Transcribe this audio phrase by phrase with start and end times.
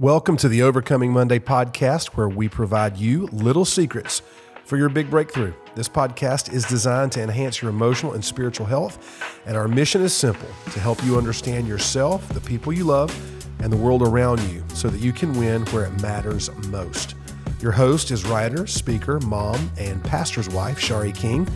[0.00, 4.22] Welcome to the Overcoming Monday podcast, where we provide you little secrets
[4.64, 5.54] for your big breakthrough.
[5.76, 8.98] This podcast is designed to enhance your emotional and spiritual health,
[9.46, 13.16] and our mission is simple to help you understand yourself, the people you love,
[13.60, 17.14] and the world around you so that you can win where it matters most.
[17.60, 21.48] Your host is writer, speaker, mom, and pastor's wife, Shari King.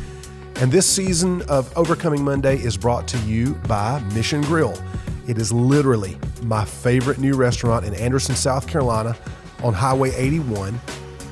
[0.60, 4.80] And this season of Overcoming Monday is brought to you by Mission Grill.
[5.28, 9.14] It is literally my favorite new restaurant in Anderson, South Carolina
[9.62, 10.80] on Highway 81.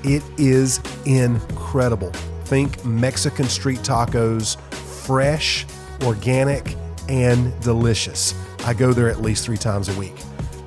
[0.05, 2.11] It is incredible.
[2.45, 4.61] Think Mexican street tacos,
[5.07, 5.65] fresh,
[6.03, 6.77] organic,
[7.09, 8.35] and delicious.
[8.67, 10.15] I go there at least three times a week.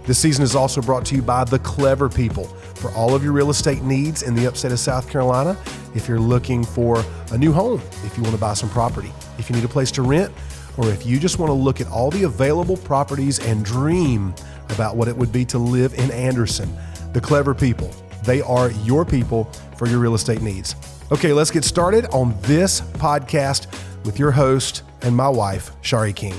[0.05, 3.33] This season is also brought to you by The Clever People for all of your
[3.33, 5.55] real estate needs in the upstate of South Carolina.
[5.93, 9.51] If you're looking for a new home, if you want to buy some property, if
[9.51, 10.33] you need a place to rent,
[10.79, 14.33] or if you just want to look at all the available properties and dream
[14.69, 16.73] about what it would be to live in Anderson,
[17.11, 17.93] the clever people,
[18.23, 19.43] they are your people
[19.75, 20.75] for your real estate needs.
[21.11, 23.67] Okay, let's get started on this podcast
[24.05, 26.35] with your host and my wife, Shari King.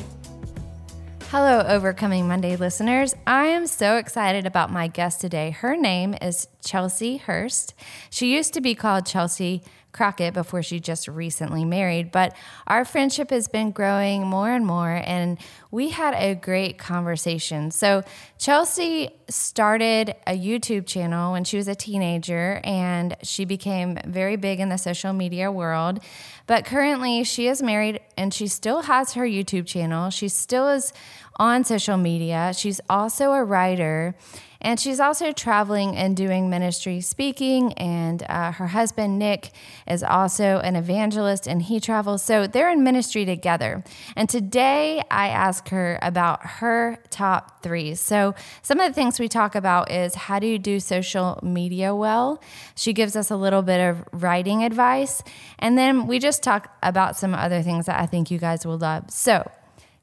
[1.29, 3.15] Hello, Overcoming Monday listeners.
[3.27, 5.51] I am so excited about my guest today.
[5.51, 7.75] Her name is Chelsea Hurst.
[8.09, 13.31] She used to be called Chelsea Crockett before she just recently married, but our friendship
[13.31, 15.39] has been growing more and more, and
[15.71, 17.71] we had a great conversation.
[17.71, 18.03] So,
[18.39, 24.61] Chelsea started a YouTube channel when she was a teenager, and she became very big
[24.61, 26.01] in the social media world.
[26.47, 30.11] But currently, she is married and she still has her YouTube channel.
[30.11, 30.93] She still is
[31.37, 32.53] on social media.
[32.57, 34.15] She's also a writer
[34.61, 37.73] and she's also traveling and doing ministry speaking.
[37.75, 39.53] And uh, her husband, Nick,
[39.87, 42.23] is also an evangelist and he travels.
[42.23, 43.83] So they're in ministry together.
[44.17, 47.95] And today I ask her about her top three.
[47.95, 51.95] So some of the things we talk about is how do you do social media
[51.95, 52.43] well?
[52.75, 55.23] She gives us a little bit of writing advice.
[55.59, 58.79] And then we just talk about some other things that I think you guys will
[58.79, 59.11] love.
[59.11, 59.51] So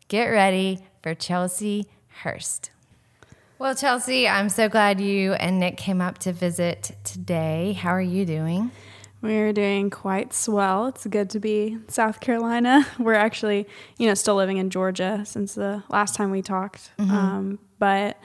[0.08, 1.88] get ready for Chelsea
[2.24, 2.72] Hurst.
[3.60, 7.74] Well, Chelsea, I'm so glad you and Nick came up to visit today.
[7.74, 8.70] How are you doing?
[9.24, 10.86] We're doing quite swell.
[10.86, 12.86] It's good to be in South Carolina.
[13.00, 16.92] We're actually, you know, still living in Georgia since the last time we talked.
[17.00, 17.12] Mm-hmm.
[17.12, 18.20] Um, but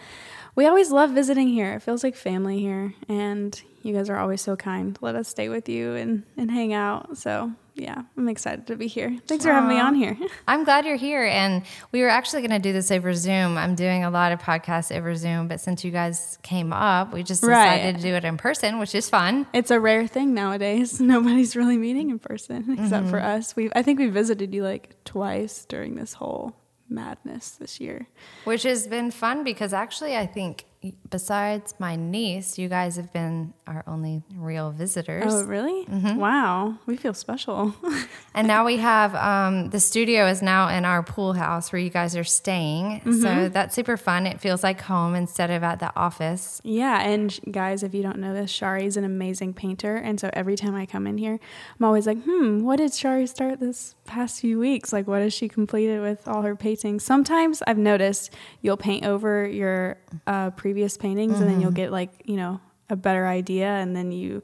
[0.54, 1.72] we always love visiting here.
[1.72, 2.93] It feels like family here.
[3.09, 4.99] And you guys are always so kind.
[5.00, 7.16] Let us stay with you and, and hang out.
[7.16, 9.19] So yeah, I'm excited to be here.
[9.27, 10.16] Thanks for having me on here.
[10.49, 11.25] I'm glad you're here.
[11.25, 13.56] And we were actually going to do this over Zoom.
[13.56, 17.22] I'm doing a lot of podcasts over Zoom, but since you guys came up, we
[17.22, 17.97] just decided right.
[17.97, 19.47] to do it in person, which is fun.
[19.53, 21.00] It's a rare thing nowadays.
[21.12, 23.11] Nobody's really meeting in person except mm-hmm.
[23.11, 23.56] for us.
[23.56, 26.55] We I think we visited you like twice during this whole
[26.88, 28.06] madness this year.
[28.44, 30.66] Which has been fun because actually I think
[31.11, 35.25] besides my niece, you guys have been our only real visitors.
[35.27, 35.84] Oh, really?
[35.87, 36.16] Mm-hmm.
[36.16, 37.75] Wow, we feel special.
[38.34, 41.91] and now we have um, the studio is now in our pool house where you
[41.91, 43.00] guys are staying.
[43.00, 43.22] Mm-hmm.
[43.22, 44.27] So that's super fun.
[44.27, 46.61] It feels like home instead of at the office.
[46.65, 50.31] Yeah, and guys, if you don't know this, Shari is an amazing painter, and so
[50.32, 51.38] every time I come in here,
[51.78, 54.93] I'm always like, hmm, what did Shari start this past few weeks?
[54.93, 57.05] Like, what has she completed with all her paintings?
[57.05, 61.43] Sometimes I've noticed you'll paint over your uh, previous paintings mm-hmm.
[61.43, 61.77] and then you'll mm-hmm.
[61.77, 62.61] get like you know
[62.93, 64.43] a better idea and then you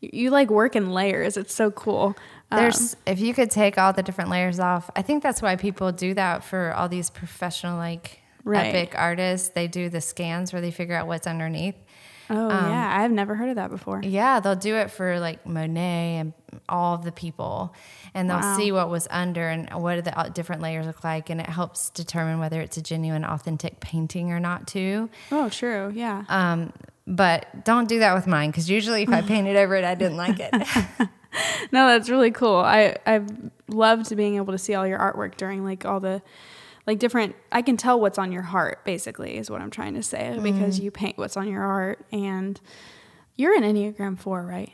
[0.00, 2.14] you, you like work in layers it's so cool
[2.50, 5.56] there's um, if you could take all the different layers off i think that's why
[5.56, 8.66] people do that for all these professional like right.
[8.66, 11.74] epic artists they do the scans where they figure out what's underneath
[12.32, 14.00] Oh um, yeah, I've never heard of that before.
[14.04, 16.32] Yeah, they'll do it for like Monet and
[16.68, 17.74] all of the people,
[18.14, 18.56] and they'll wow.
[18.56, 21.90] see what was under and what the uh, different layers look like, and it helps
[21.90, 25.10] determine whether it's a genuine, authentic painting or not too.
[25.32, 25.90] Oh, true.
[25.92, 26.24] Yeah.
[26.28, 26.72] Um,
[27.06, 30.16] but don't do that with mine because usually if I painted over it, I didn't
[30.16, 30.52] like it.
[31.72, 32.56] no, that's really cool.
[32.56, 33.28] I I've
[33.68, 36.22] loved being able to see all your artwork during like all the
[36.86, 40.02] like different i can tell what's on your heart basically is what i'm trying to
[40.02, 40.42] say mm.
[40.42, 42.60] because you paint what's on your heart and
[43.40, 44.72] you're an enneagram 4 right?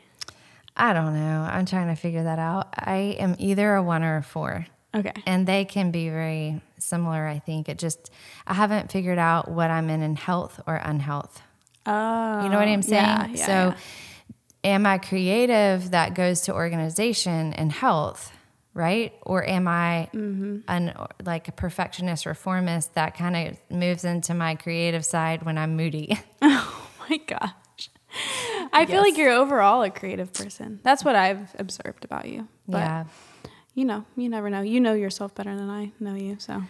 [0.75, 1.47] I don't know.
[1.49, 2.67] I'm trying to figure that out.
[2.75, 5.13] I am either a 1 or a 4 okay.
[5.25, 7.69] And they can be very similar i think.
[7.69, 8.11] It just
[8.45, 11.41] i haven't figured out what i'm in in health or unhealth
[11.87, 13.75] oh you know what i'm saying yeah, yeah, so yeah.
[14.71, 18.31] am i creative that goes to organization and health
[18.77, 19.11] right?
[19.23, 20.59] Or am I mm-hmm.
[20.67, 20.93] an
[21.25, 26.17] like a perfectionist reformist that kind of moves into my creative side when I'm moody?
[27.09, 27.89] Oh my gosh.
[28.73, 28.89] I yes.
[28.89, 30.81] feel like you're overall a creative person.
[30.83, 32.49] That's what I've observed about you.
[32.67, 33.03] But yeah.
[33.73, 34.59] you know, you never know.
[34.59, 36.63] You know yourself better than I know you, so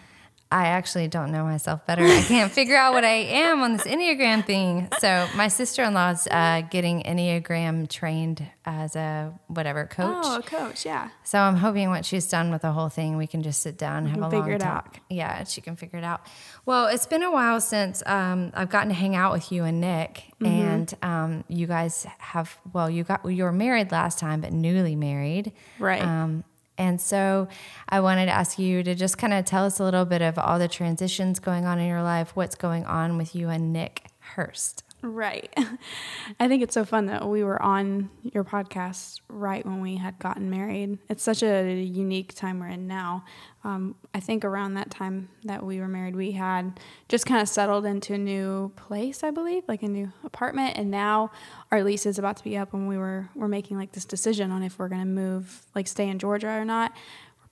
[0.50, 2.02] I actually don't know myself better.
[2.04, 3.08] I can't figure out what I
[3.44, 4.88] am on this Enneagram thing.
[4.98, 10.24] So my sister in law is uh, getting Enneagram trained as a whatever coach.
[10.24, 11.10] Oh, a coach, yeah.
[11.22, 14.06] So I'm hoping once she's done with the whole thing, we can just sit down
[14.06, 14.84] and have a long it out.
[14.84, 15.00] talk.
[15.10, 16.22] Yeah, she can figure it out.
[16.64, 19.80] Well, it's been a while since um, I've gotten to hang out with you and
[19.80, 20.46] Nick, Mm-hmm.
[20.46, 22.56] and um, you guys have.
[22.72, 25.50] Well, you got you were married last time, but newly married,
[25.80, 26.00] Right.
[26.00, 26.44] Um,
[26.78, 27.48] and so
[27.88, 30.38] I wanted to ask you to just kind of tell us a little bit of
[30.38, 34.06] all the transitions going on in your life, what's going on with you and Nick
[34.20, 34.84] Hurst.
[35.00, 35.52] Right.
[36.40, 40.18] I think it's so fun that we were on your podcast right when we had
[40.18, 40.98] gotten married.
[41.08, 43.24] It's such a unique time we're in now.
[43.62, 47.48] Um, I think around that time that we were married, we had just kind of
[47.48, 50.76] settled into a new place, I believe, like a new apartment.
[50.76, 51.30] And now
[51.70, 54.50] our lease is about to be up, and we were we're making like this decision
[54.50, 56.92] on if we're going to move, like stay in Georgia or not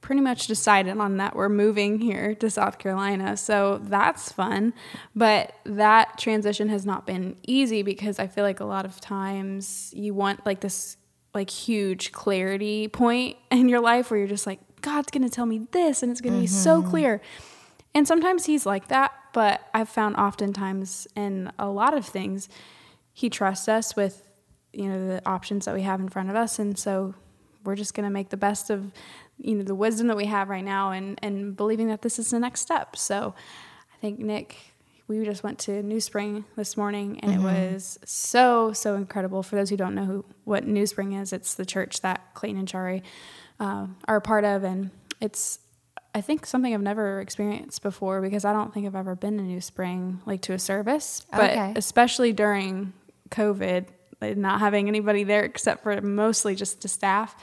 [0.01, 3.37] pretty much decided on that we're moving here to South Carolina.
[3.37, 4.73] So that's fun.
[5.15, 9.93] But that transition has not been easy because I feel like a lot of times
[9.97, 10.97] you want like this
[11.35, 15.47] like huge clarity point in your life where you're just like God's going to tell
[15.47, 16.91] me this and it's going to be so mm-hmm.
[16.91, 17.21] clear.
[17.95, 22.49] And sometimes he's like that, but I've found oftentimes in a lot of things
[23.13, 24.23] he trusts us with
[24.73, 27.15] you know the options that we have in front of us and so
[27.65, 28.93] we're just going to make the best of
[29.39, 32.31] you know the wisdom that we have right now and and believing that this is
[32.31, 32.97] the next step.
[32.97, 33.35] So
[33.95, 34.57] i think nick
[35.09, 39.43] we just went to new spring this morning and it was so so incredible.
[39.43, 42.59] For those who don't know who, what new spring is it's the church that clayton
[42.59, 43.03] and shari
[43.61, 44.65] uh, are a part of.
[44.65, 44.91] And
[45.21, 45.61] it's
[46.13, 49.45] I think something I've never experienced before because I don't think I've ever been to
[49.45, 51.73] New Spring like to a service, but Okay.
[51.77, 52.95] especially during
[53.31, 53.87] COVID,
[54.37, 57.37] not having anybody there except for mostly just the staff.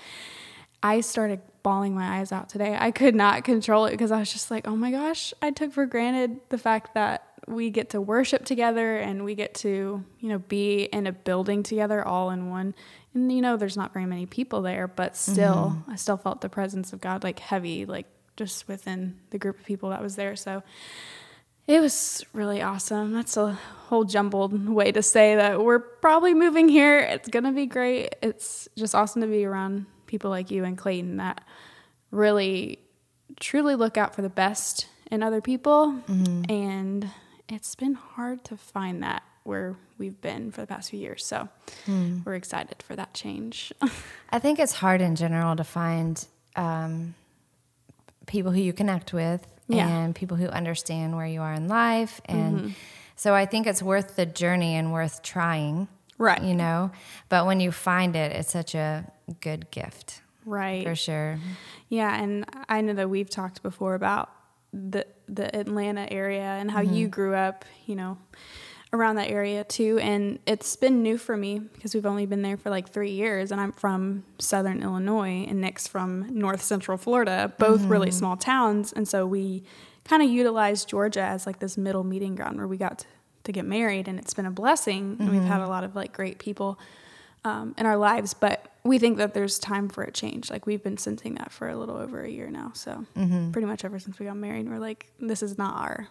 [0.83, 2.77] I started bawling my eyes out today.
[2.77, 5.71] I could not control it because I was just like, oh my gosh, I took
[5.71, 10.29] for granted the fact that we get to worship together and we get to, you
[10.29, 12.75] know, be in a building together all in one.
[13.13, 15.91] And, you know, there's not very many people there, but still, mm-hmm.
[15.91, 19.65] I still felt the presence of God like heavy, like just within the group of
[19.65, 20.35] people that was there.
[20.35, 20.63] So,
[21.65, 23.13] it was really awesome.
[23.13, 23.53] That's a
[23.87, 26.99] whole jumbled way to say that we're probably moving here.
[26.99, 28.15] It's going to be great.
[28.21, 31.43] It's just awesome to be around people like you and Clayton that
[32.11, 32.77] really
[33.39, 35.95] truly look out for the best in other people.
[36.07, 36.51] Mm-hmm.
[36.51, 37.09] And
[37.49, 41.25] it's been hard to find that where we've been for the past few years.
[41.25, 41.49] So
[41.87, 42.19] hmm.
[42.23, 43.73] we're excited for that change.
[44.29, 46.23] I think it's hard in general to find
[46.55, 47.15] um,
[48.27, 49.87] people who you connect with Yeah.
[49.87, 52.21] and people who understand where you are in life.
[52.25, 52.69] And mm-hmm.
[53.15, 55.87] so I think it's worth the journey and worth trying.
[56.23, 56.41] Right.
[56.41, 56.91] You know,
[57.29, 59.11] but when you find it, it's such a
[59.41, 60.85] good gift right.
[60.85, 61.37] for sure.
[61.89, 64.29] Yeah, and I know that we've talked before about
[64.71, 67.09] the the Atlanta area and how you mm-hmm.
[67.09, 68.17] grew up, you know,
[68.91, 69.99] around that area too.
[69.99, 73.51] And it's been new for me because we've only been there for like three years,
[73.51, 78.17] and I'm from Southern Illinois, and Nick's from North Central Florida, both really mm-hmm.
[78.17, 79.63] small towns, and so we
[80.05, 83.05] kind of utilized Georgia as like this middle meeting ground where we got to,
[83.43, 86.13] to get married, and it's been a blessing, and we've had a lot of like
[86.13, 86.79] great people
[87.45, 90.49] um, in our lives, but we think that there's time for a change.
[90.49, 92.71] Like we've been sensing that for a little over a year now.
[92.73, 93.51] So Mm-hmm.
[93.51, 96.07] pretty much ever since we got married, we're like, this is not our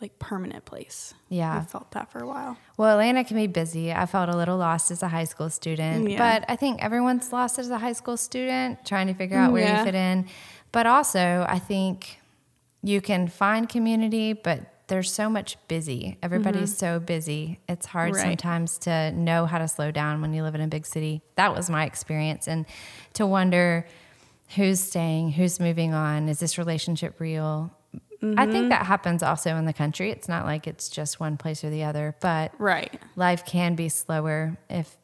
[0.00, 1.14] like permanent place.
[1.30, 1.58] Yeah.
[1.58, 2.58] We've felt that for a while.
[2.76, 3.92] Well, Atlanta can be busy.
[3.92, 6.18] I felt a little lost as a high school student, Yeah.
[6.18, 9.62] but I think everyone's lost as a high school student, trying to figure out where
[9.62, 9.78] Yeah.
[9.78, 10.26] you fit in.
[10.72, 12.20] But also, I think
[12.82, 16.16] you can find community, but there's so much busy.
[16.22, 16.96] Everybody's mm-hmm.
[16.96, 17.58] so busy.
[17.68, 18.22] It's hard Right.
[18.22, 21.22] sometimes to know how to slow down when you live in a big city.
[21.34, 22.46] That was my experience.
[22.46, 22.66] And
[23.14, 23.86] to wonder
[24.54, 27.72] who's staying, who's moving on, is this relationship real?
[28.22, 28.68] I think mm-hmm.
[28.70, 30.10] that happens also in the country.
[30.10, 32.98] It's not like it's just one place or the other, but Right.
[33.14, 34.96] life can be slower if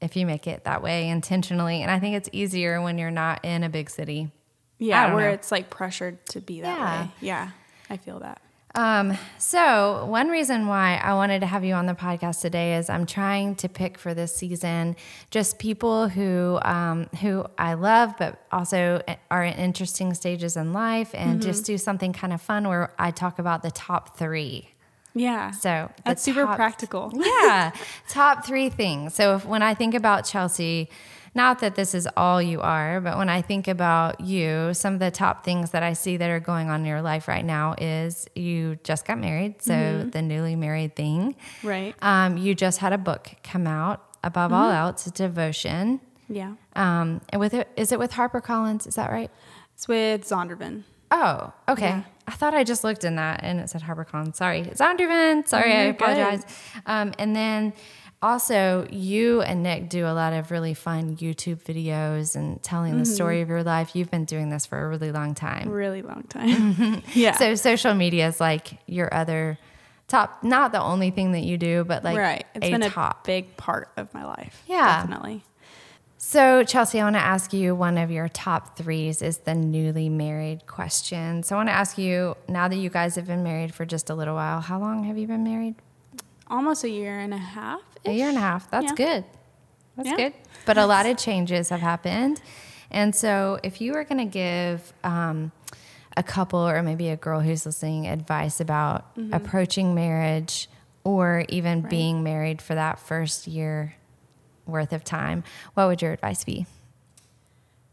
[0.00, 1.80] if you make it that way intentionally.
[1.80, 4.32] And I think it's easier when you're not in a big city.
[4.78, 5.14] Yeah.
[5.14, 5.34] Where know.
[5.34, 7.02] it's like pressured to be that Yeah.
[7.02, 7.10] way.
[7.20, 7.50] Yeah.
[7.88, 8.42] I feel that.
[8.74, 12.88] Um, so one reason why I wanted to have you on the podcast today is
[12.88, 14.96] I'm trying to pick for this season
[15.30, 21.10] just people who um, who I love, but also are in interesting stages in life,
[21.14, 24.71] and just do something kind of fun where I talk about the top three.
[25.14, 25.50] Yeah.
[25.50, 27.12] So that's super top- practical.
[27.14, 27.72] yeah,
[28.08, 29.14] top three things.
[29.14, 30.88] So if, when I think about Chelsea,
[31.34, 35.00] not that this is all you are, but when I think about you, some of
[35.00, 37.74] the top things that I see that are going on in your life right now
[37.78, 41.34] is you just got married, so the newly married thing.
[41.62, 41.94] Right.
[42.02, 44.02] Um, you just had a book come out.
[44.24, 46.00] Above all else, devotion.
[46.28, 46.54] Yeah.
[46.76, 48.86] Um, and with it, is it with HarperCollins?
[48.86, 49.32] Is that right?
[49.74, 50.84] It's with Zondervan.
[51.10, 51.86] Oh, okay.
[51.88, 52.02] Yeah.
[52.32, 54.34] I thought I just looked in that and it said HarborCon.
[54.34, 55.46] Sorry, it's Zondervan.
[55.46, 56.44] Sorry, I apologize.
[56.86, 57.74] Um, and then
[58.22, 63.04] also, you and Nick do a lot of really fun YouTube videos and telling the
[63.04, 63.94] story of your life.
[63.94, 65.68] You've been doing this for a really long time.
[65.68, 67.02] Really long time.
[67.14, 67.36] yeah.
[67.36, 69.58] So social media is like your other
[70.06, 72.46] top, not the only thing that you do, but like right.
[72.54, 73.24] It's a been top.
[73.24, 74.62] a big part of my life.
[74.66, 75.02] Yeah.
[75.02, 75.42] Definitely.
[76.24, 80.08] So, Chelsea, I want to ask you one of your top threes is the newly
[80.08, 81.42] married question.
[81.42, 84.08] So, I want to ask you now that you guys have been married for just
[84.08, 85.74] a little while, how long have you been married?
[86.46, 87.80] Almost a year and a half.
[88.06, 88.70] A year and a half.
[88.70, 88.94] That's Yeah.
[88.94, 89.24] good.
[89.96, 90.16] That's Yeah.
[90.16, 90.34] good.
[90.64, 92.40] But a lot of changes have happened.
[92.92, 95.50] And so, if you were going to give um,
[96.16, 100.68] a couple or maybe a girl who's listening advice about approaching marriage
[101.02, 101.84] or even Mm-hmm.
[101.86, 101.90] Right.
[101.90, 103.96] being married for that first year
[104.66, 106.66] worth of time, what would your advice be?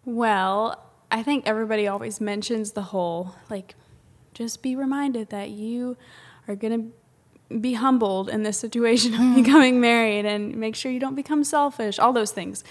[0.06, 3.76] Well, I think everybody always mentions the whole like,
[4.34, 5.98] just be reminded that you
[6.48, 6.92] are going
[7.50, 11.44] to be humbled in this situation of becoming married and make sure you don't become
[11.44, 12.64] selfish, all those things.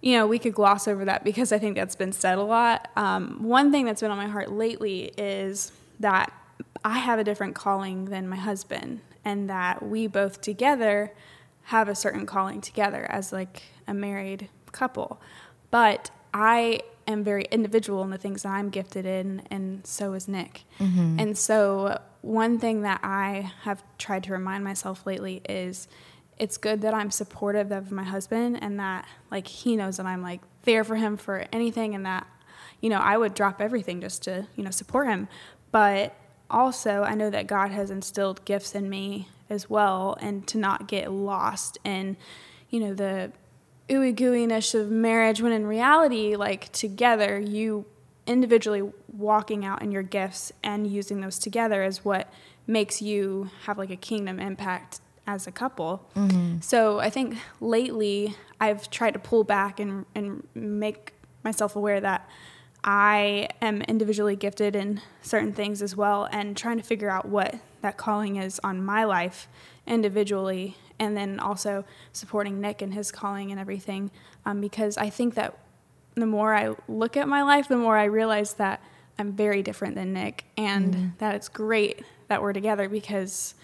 [0.00, 2.90] You know, we could gloss over that because I think that's been said a lot.
[2.96, 6.32] Um, one thing that's been on my heart lately is that
[6.84, 11.12] I have a different calling than my husband, and that we both together
[11.68, 15.20] have a certain calling together as like a married couple.
[15.70, 20.28] But I am very individual in the things that I'm gifted in, and so is
[20.28, 20.62] Nick.
[20.80, 21.20] Mm-hmm.
[21.20, 25.88] And so, one thing that I have tried to remind myself lately is
[26.38, 30.22] it's good that I'm supportive of my husband and that like he knows that I'm
[30.22, 32.26] like there for him for anything and that
[32.80, 35.28] you know I would drop everything just to you know support him
[35.70, 36.14] but
[36.50, 40.88] also I know that God has instilled gifts in me as well and to not
[40.88, 42.16] get lost in
[42.70, 43.32] you know the
[43.88, 47.86] ooey gooeyness of marriage when in reality like together you
[48.26, 52.30] individually walking out in your gifts and using those together is what
[52.66, 56.08] makes you have like a kingdom impact as a couple.
[56.14, 56.60] Mm-hmm.
[56.60, 62.28] So I think lately I've tried to pull back and and make myself aware that
[62.84, 67.56] I am individually gifted in certain things as well and trying to figure out what
[67.82, 69.48] that calling is on my life
[69.86, 74.10] individually and then also supporting Nick and his calling and everything
[74.44, 75.56] um, because I think that
[76.14, 78.82] the more I look at my life, the more I realize that
[79.18, 83.54] I'm very different than Nick and that it's great that we're together because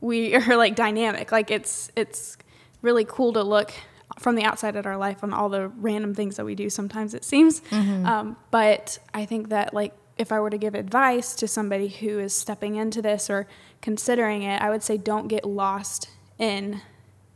[0.00, 1.32] we are like dynamic.
[1.32, 2.36] Like it's it's
[2.82, 3.72] really cool to look
[4.18, 6.70] from the outside at our life on all the random things that we do.
[6.70, 11.34] Sometimes it seems, um, but I think that like if I were to give advice
[11.36, 13.46] to somebody who is stepping into this or
[13.82, 16.80] considering it, I would say don't get lost in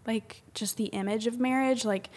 [0.07, 1.85] like just the image of marriage.
[1.85, 2.09] Like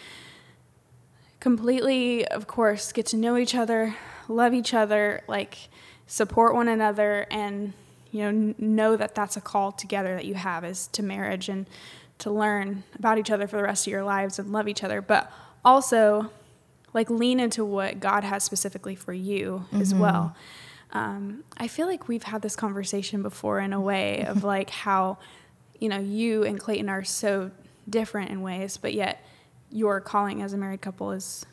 [1.40, 3.96] completely, of course, get to know each other,
[4.28, 5.68] love each other, like
[6.06, 7.72] support one another, and
[8.10, 11.66] you know know that that's a call together that you have is to marriage and
[12.18, 15.02] to learn about each other for the rest of your lives and love each other,
[15.02, 15.32] but
[15.64, 16.30] also
[16.94, 20.34] like lean into what God has specifically for you as well.
[20.92, 25.18] Um, I feel like we've had this conversation before in a way of like how,
[25.80, 27.50] you know, you and Clayton are so
[27.88, 29.24] different in ways, but yet
[29.70, 31.46] your calling as a married couple is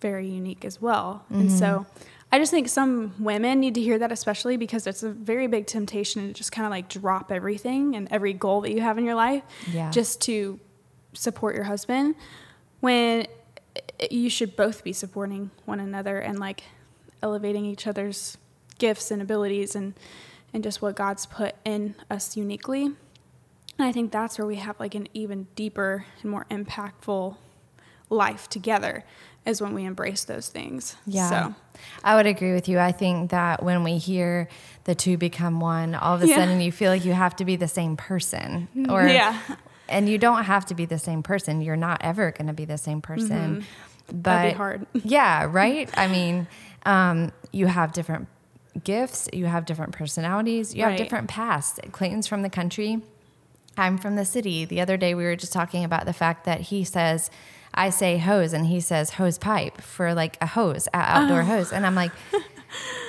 [0.00, 1.24] very unique as well.
[1.30, 1.86] And so
[2.30, 5.66] I just think some women need to hear that, especially because it's a very big
[5.66, 9.04] temptation to just kind of like drop everything and every goal that you have in
[9.06, 9.90] your life Yeah.
[9.90, 10.60] just to
[11.14, 12.14] support your husband
[12.80, 13.26] when
[14.10, 16.64] you should both be supporting one another and like
[17.22, 18.36] elevating each other's
[18.78, 19.94] gifts and abilities and
[20.54, 22.84] and just what God's put in us uniquely.
[22.84, 22.96] And
[23.78, 27.36] I think that's where we have like an even deeper and more impactful
[28.10, 29.04] life together
[29.46, 30.94] is when we embrace those things.
[31.06, 31.30] Yeah.
[31.30, 31.54] So
[32.04, 32.78] I would agree with you.
[32.78, 34.48] I think that when we hear
[34.84, 36.36] the two become one, all of a Yeah.
[36.36, 38.68] sudden you feel like you have to be the same person.
[38.76, 38.92] Mm-hmm.
[38.92, 39.38] Or Yeah.
[39.88, 41.60] And you don't have to be the same person.
[41.60, 43.56] You're not ever going to be the same person.
[43.56, 43.60] Mm-hmm.
[44.12, 44.22] But.
[44.24, 44.86] That'd be hard.
[44.94, 45.88] yeah, right?
[45.96, 46.46] I mean,
[46.84, 48.28] um, you have different
[48.84, 51.78] gifts, you have different personalities, you have different pasts.
[51.92, 53.00] Clayton's from the country.
[53.76, 54.64] I'm from the city.
[54.66, 57.30] The other day we were just talking about the fact that he says,
[57.74, 61.44] I say hose and he says hose pipe for like a hose, a outdoor Oh.
[61.44, 61.72] hose.
[61.72, 62.12] And I'm like,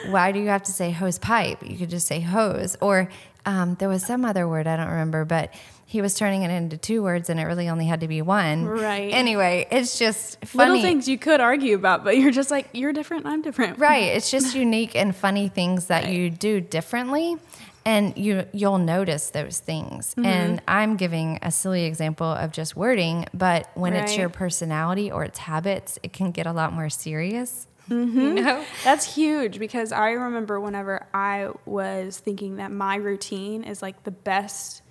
[0.10, 1.58] why do you have to say hose pipe?
[1.64, 2.78] You could just say hose.
[2.82, 3.10] Or
[3.46, 5.54] um, there was some other word, I don't remember, but
[5.94, 8.66] he was turning it into two words and it really only had to be one.
[8.66, 9.14] Right.
[9.14, 10.72] Anyway, it's just funny.
[10.72, 13.78] little things you could argue about, but you're just like, you're different, I'm different.
[13.78, 14.06] Right.
[14.06, 17.38] It's just unique and funny things that you do differently.
[17.86, 20.16] And you you'll notice those things.
[20.16, 20.26] Mm-hmm.
[20.26, 25.24] And I'm giving a silly example of just wording, but when it's your personality or
[25.24, 27.68] it's habits, it can get a lot more serious.
[27.90, 28.66] You know?
[28.84, 34.12] That's huge because I remember whenever I was thinking that my routine is like the
[34.12, 34.83] best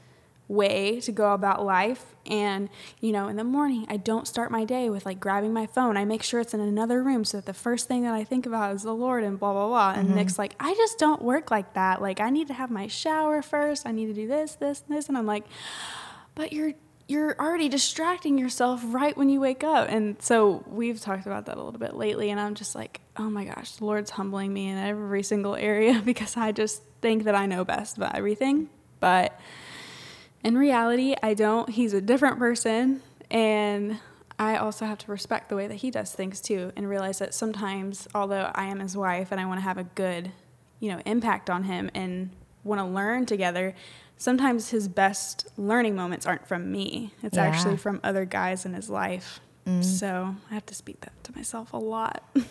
[0.52, 2.68] way to go about life and
[3.00, 5.97] you know in the morning I don't start my day with like grabbing my phone
[5.97, 8.44] I make sure it's in another room so that the first thing that I think
[8.47, 10.18] about is the Lord and blah blah blah and mm-hmm.
[10.18, 13.42] Nick's like I just don't work like that like I need to have my shower
[13.42, 15.44] first I need to do this this and this and I'm like
[16.35, 16.75] but you're
[17.09, 19.88] you're already distracting yourself right when you wake up.
[19.90, 22.30] And so we've talked about that a little bit lately.
[22.30, 26.00] And I'm just like, oh my gosh, the Lord's humbling me in every single area
[26.04, 28.71] because I just think that I know best about everything.
[29.00, 29.38] But
[30.44, 31.68] in reality, I don't.
[31.68, 33.02] He's a different person.
[33.30, 33.99] And
[34.38, 37.32] I also have to respect the way that he does things too and realize that
[37.34, 40.32] sometimes, although I am his wife and I want to have a good,
[40.80, 42.30] you know, impact on him and
[42.64, 43.75] want to learn together,
[44.16, 47.12] sometimes his best learning moments aren't from me.
[47.22, 47.44] It's Yeah.
[47.44, 49.40] actually from other guys in his life.
[49.66, 49.84] Mm.
[49.84, 52.22] So I have to speak that to myself a lot.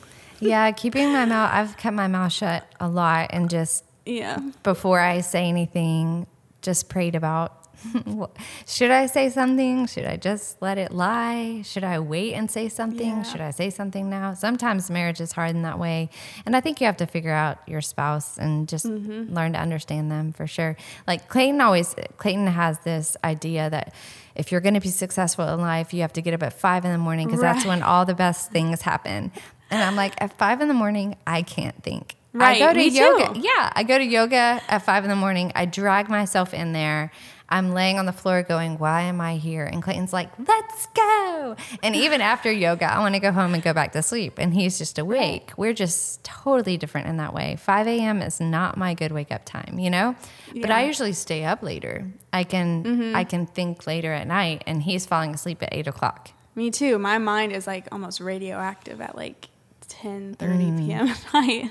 [0.43, 4.39] Yeah, keeping my mouth, I've kept my mouth shut a lot and just yeah.
[4.63, 6.25] before I say anything,
[6.63, 7.61] just prayed about
[8.66, 9.88] should I say something?
[9.88, 11.62] Should I just let it lie?
[11.64, 13.08] Should I wait and say something?
[13.18, 13.24] Yeah.
[13.24, 14.34] Should I say something now?
[14.34, 16.10] Sometimes marriage is hard in that way.
[16.46, 19.34] And I think you have to figure out your spouse and just Mm-hmm.
[19.34, 20.76] learn to understand them for sure.
[21.08, 23.94] Like Clayton always, Clayton has this idea that
[24.36, 26.84] if you're going to be successful in life, you have to get up at five
[26.86, 29.32] in the morning because that's when all the best things happen.
[29.70, 32.16] And I'm like, at five in the morning, I can't think.
[32.34, 32.62] Right.
[32.62, 33.34] I go to yoga.
[33.34, 33.40] too.
[33.42, 35.52] Yeah, I go to yoga at five in the morning.
[35.54, 37.12] I drag myself in there.
[37.51, 39.65] I'm laying on the floor going, Why am I here?
[39.65, 41.55] And Clayton's like, Let's go.
[41.84, 44.39] And even after yoga, I want to go home and go back to sleep.
[44.39, 45.51] And he's just awake.
[45.58, 47.58] We're just totally different in that way.
[47.58, 48.22] 5 a.m.
[48.22, 50.15] is not my good wake up time, you know?
[50.60, 52.08] But I usually stay up later.
[52.34, 53.15] I can mm-hmm.
[53.15, 56.31] I can think later at night and he's falling asleep at eight o'clock.
[56.55, 56.98] Me too.
[57.00, 59.50] My mind is like almost radioactive at like
[59.88, 60.77] 10 30 mm.
[60.79, 61.08] p.m.
[61.08, 61.70] at night.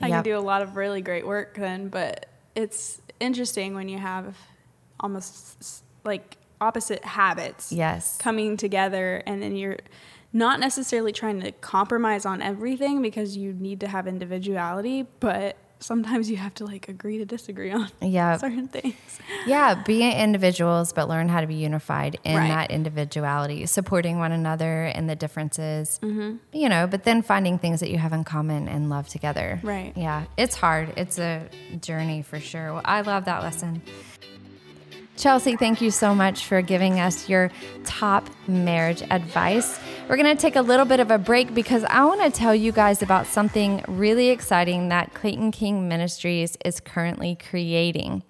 [0.00, 0.10] I Yep.
[0.10, 4.36] can do a lot of really great work then, but it's interesting when you have
[5.00, 8.16] almost like opposite habits Yes.
[8.18, 9.78] coming together and then you're
[10.32, 16.30] not necessarily trying to compromise on everything because you need to have individuality, but sometimes
[16.30, 18.36] you have to like agree to disagree on Yeah.
[18.36, 18.94] certain things.
[19.46, 22.48] Yeah, be individuals, but learn how to be unified in Right.
[22.48, 26.36] that individuality, supporting one another and the differences, Mm-hmm.
[26.52, 29.58] you know, but then finding things that you have in common and love together.
[29.62, 29.94] Right.
[29.96, 30.92] Yeah, it's hard.
[30.98, 31.48] It's a
[31.80, 32.74] journey for sure.
[32.74, 33.80] Well, I love that lesson.
[35.20, 37.50] Chelsea, thank you so much for giving us your
[37.84, 39.78] top marriage advice.
[40.08, 42.54] We're going to take a little bit of a break because I want to tell
[42.54, 48.22] you guys about something really exciting that Clayton King Ministries is currently creating.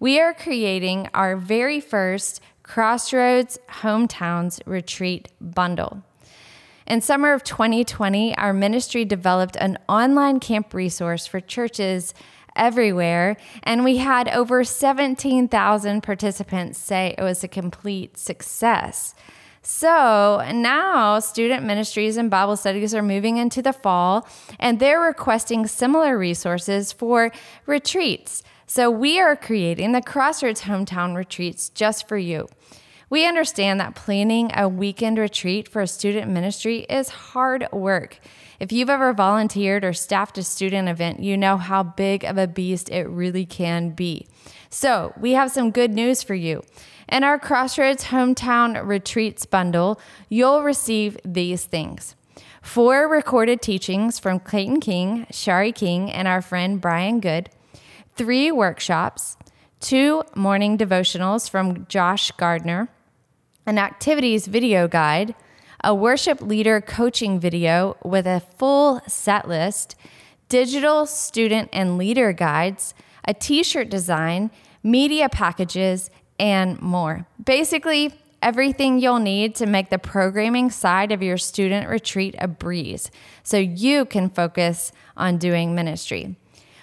[0.00, 6.02] We are creating our very first Crossroads Hometowns Retreat bundle.
[6.88, 12.12] In summer of 2020, our ministry developed an online camp resource for churches
[12.56, 19.14] everywhere, and we had over 17,000 participants say it was a complete success.
[19.62, 24.26] So now student ministries and Bible studies are moving into the fall,
[24.58, 27.30] and they're requesting similar resources for
[27.66, 28.42] retreats.
[28.66, 32.48] So we are creating the Crossroads Hometown Retreats just for you.
[33.10, 38.18] We understand that planning a weekend retreat for a student ministry is hard work.
[38.62, 42.46] If you've ever volunteered or staffed a student event, you know how big of a
[42.46, 44.28] beast it really can be.
[44.70, 46.62] So, we have some good news for you.
[47.08, 52.14] In our Crossroads Hometown Retreats bundle, you'll receive these things.
[52.62, 57.50] Four recorded teachings from Clayton King, Shari King, and our friend Brian Good,
[58.14, 59.36] three workshops,
[59.80, 62.88] two morning devotionals from Josh Gardner,
[63.66, 65.34] an activities video guide,
[65.84, 69.96] a worship leader coaching video with a full set list,
[70.48, 72.94] digital student and leader guides,
[73.26, 74.50] a t shirt design,
[74.82, 77.26] media packages, and more.
[77.42, 83.10] Basically, everything you'll need to make the programming side of your student retreat a breeze
[83.42, 86.36] so you can focus on doing ministry.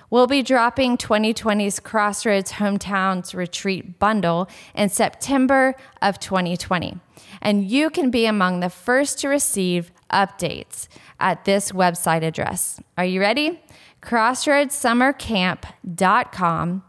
[0.10, 6.98] We'll be dropping 2020's Crossroads Hometowns Retreat Bundle in September of 2020.
[7.41, 10.88] And you can be among the first to receive updates
[11.19, 12.82] at this website address.
[12.98, 13.62] Are you ready?
[14.02, 16.84] CrossroadsSummerCamp.com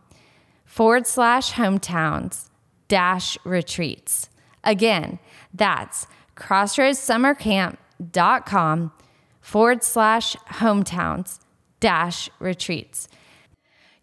[0.65, 2.49] forward slash hometowns
[2.89, 4.31] dash retreats.
[4.65, 5.19] Again,
[5.53, 6.07] that's
[6.37, 8.93] crossroadssummercamp.com
[9.41, 11.41] forward slash hometowns
[11.81, 13.09] dash retreats.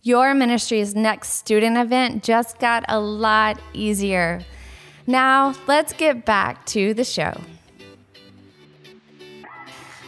[0.03, 4.41] Your ministry's next student event just got a lot easier.
[5.05, 7.39] Now, let's get back to the show.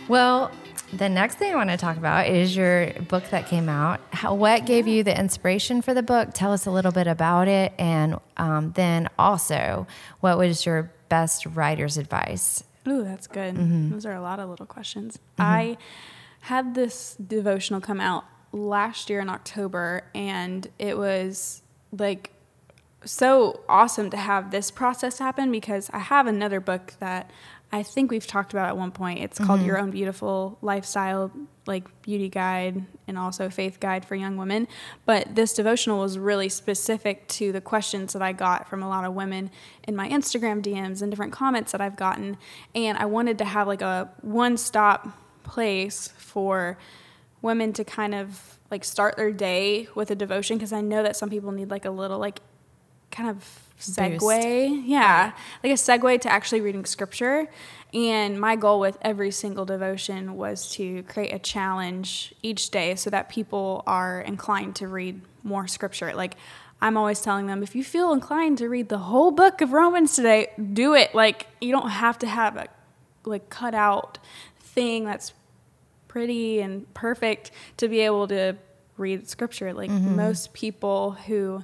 [0.08, 0.51] Well,
[0.91, 3.99] The next thing I want to talk about is your book that came out.
[4.10, 6.29] How, what gave you the inspiration for the book?
[6.34, 7.73] Tell us a little bit about it.
[7.77, 9.86] And um, then also,
[10.19, 12.63] what was your best writer's advice?
[12.88, 13.55] Ooh, that's good.
[13.91, 15.19] Those are a lot of little questions.
[15.38, 15.77] I
[16.50, 22.32] had this devotional come out last year in October, and it was like
[23.06, 27.30] so awesome to have this process happen because I have another book that
[27.72, 29.20] I think we've talked about at one point.
[29.20, 29.68] It's called mm-hmm.
[29.68, 31.32] Your Own Beautiful Lifestyle,
[31.68, 34.68] like beauty guide and also faith guide for young women.
[35.06, 39.06] But this devotional was really specific to the questions that I got from a lot
[39.06, 39.52] of women
[39.88, 42.38] in my Instagram DMs and different comments that I've gotten.
[42.74, 45.10] And I wanted to have like a one stop
[45.43, 46.78] place for
[47.41, 51.15] women to kind of like start their day with a devotion because I know that
[51.15, 52.41] some people need like a little like
[53.12, 54.84] kind of segue.
[54.86, 55.32] Yeah,
[55.63, 57.47] like a segue to actually reading scripture.
[57.93, 63.10] And my goal with every single devotion was to create a challenge each day so
[63.10, 66.13] that people are inclined to read more scripture.
[66.13, 66.36] Like,
[66.82, 70.15] I'm always telling them if you feel inclined to read the whole book of Romans
[70.15, 71.15] today, do it.
[71.15, 72.67] Like, you don't have to have a
[73.25, 74.17] like cut out
[74.80, 75.34] thing that's
[76.08, 78.56] pretty and perfect to be able to
[78.98, 79.74] read scripture.
[79.74, 80.15] Like mm-hmm.
[80.15, 81.63] most people who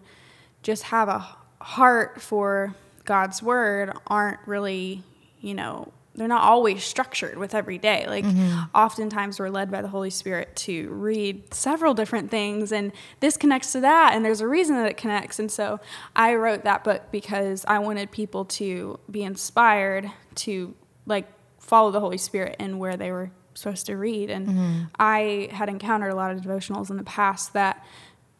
[0.64, 1.26] just have a
[1.62, 2.76] heart for
[3.06, 5.04] God's word aren't really,
[5.40, 8.06] you know, they're not always structured with every day.
[8.08, 8.64] Like mm-hmm.
[8.74, 13.74] oftentimes we're led by the Holy Spirit to read several different things and this connects
[13.74, 15.40] to that and there's a reason that it connects.
[15.40, 15.80] And so
[16.16, 20.74] I wrote that book because I wanted people to be inspired to
[21.06, 21.28] like
[21.66, 24.30] follow the Holy Spirit and where they were supposed to read.
[24.30, 24.84] And mm-hmm.
[25.00, 27.84] I had encountered a lot of devotionals in the past that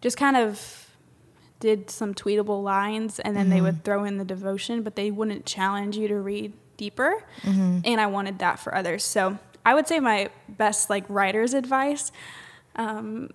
[0.02, 0.92] just kind of
[1.60, 3.84] did some tweetable lines and then they would mm-hmm.
[3.84, 7.24] throw in the devotion, but they wouldn't challenge you to read deeper.
[7.42, 7.80] Mm-hmm.
[7.86, 9.04] And I wanted that for others.
[9.04, 12.12] So I would say my best like writer's advice
[12.76, 13.32] um,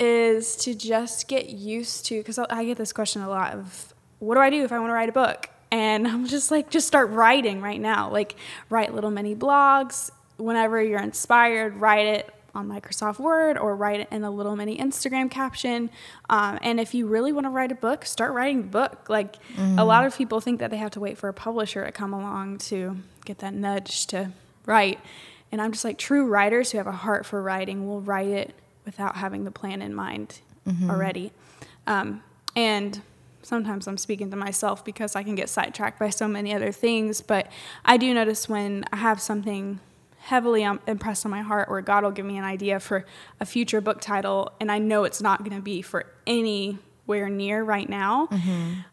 [0.00, 4.36] is to just get used to because I get this question a lot of what
[4.36, 5.50] do I do if I want to write a book?
[5.70, 8.10] And I'm just like, just start writing right now.
[8.10, 8.36] Like,
[8.70, 10.10] write little mini blogs.
[10.36, 14.78] Whenever you're inspired, write it on Microsoft Word or write it in a little mini
[14.78, 15.90] Instagram caption.
[16.30, 19.08] Um, and if you really want to write a book, start writing the book.
[19.08, 19.36] Like,
[19.78, 22.12] a lot of people think that they have to wait for a publisher to come
[22.14, 24.30] along to get that nudge to
[24.66, 25.00] write.
[25.50, 28.54] And I'm just like, true writers who have a heart for writing will write it
[28.84, 30.40] without having the plan in mind
[30.90, 31.32] already.
[31.86, 32.22] Um,
[32.56, 33.00] and
[33.44, 37.20] sometimes I'm speaking to myself because I can get sidetracked by so many other things.
[37.20, 37.48] But
[37.84, 39.80] I do notice when I have something
[40.18, 43.04] heavily um, impressed on my heart where God will give me an idea for
[43.40, 47.62] a future book title, and I know it's not going to be for anywhere near
[47.62, 48.28] right now,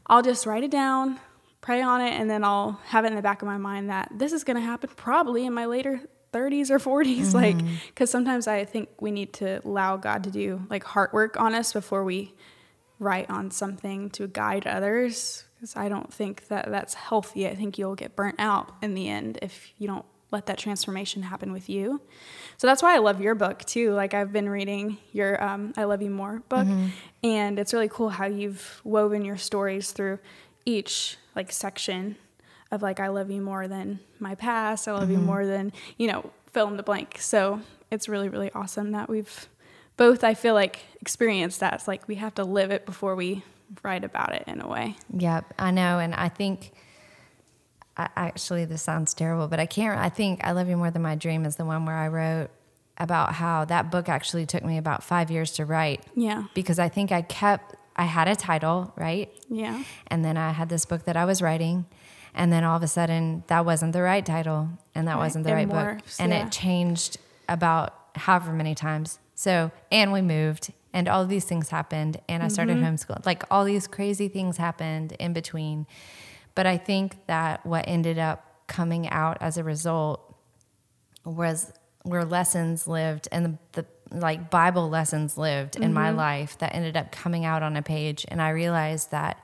[0.07, 1.19] I'll just write it down,
[1.61, 4.09] pray on it, and then I'll have it in the back of my mind that
[4.13, 6.01] this is going to happen probably in my later
[6.33, 10.65] 30s or 40s like because sometimes i think we need to allow god to do
[10.69, 12.33] like heart work on us before we
[13.01, 17.47] write on something to guide others because i don't think that that's healthy.
[17.47, 21.23] I think you'll get burnt out in the end if you don't let that transformation
[21.23, 21.99] happen with you.
[22.57, 23.91] So that's why i love your book too.
[23.93, 26.67] Like i've been reading your um, i love you more book
[27.23, 30.19] and it's really cool how you've woven your stories through
[30.65, 32.15] each like section
[32.71, 36.07] of like I love you more than my past, I love you more than, you
[36.07, 37.17] know, fill in the blank.
[37.19, 37.59] So
[37.91, 39.47] it's really, really awesome that we've
[39.97, 41.73] both I feel like experience that.
[41.75, 43.43] It's like we have to live it before we
[43.83, 44.95] write about it in a way.
[45.15, 46.71] Yep, I know, and I think.
[47.97, 49.99] I, actually, this sounds terrible, but I can't.
[49.99, 52.49] I think "I Love You More Than My Dream" is the one where I wrote
[52.97, 56.01] about how that book actually took me about five years to write.
[56.15, 56.45] Yeah.
[56.53, 57.75] because I think I kept.
[57.97, 59.29] I had a title, right?
[59.49, 59.83] Yeah.
[60.07, 61.85] And then I had this book that I was writing.
[62.33, 65.19] And then all of a sudden, that wasn't the right title and that Right.
[65.23, 65.97] wasn't the It right book.
[66.17, 66.45] And yeah.
[66.45, 67.17] it changed
[67.49, 69.19] about however many times.
[69.41, 72.21] So, and we moved and all of these things happened.
[72.29, 72.85] And I started Mm-hmm.
[72.93, 73.25] homeschool.
[73.25, 75.87] Like all these crazy things happened in between.
[76.53, 80.21] But I think that what ended up coming out as a result
[81.25, 81.73] was
[82.05, 86.95] were lessons lived and the, the like Bible lessons lived in my life that ended
[86.95, 88.25] up coming out on a page.
[88.27, 89.43] And I realized that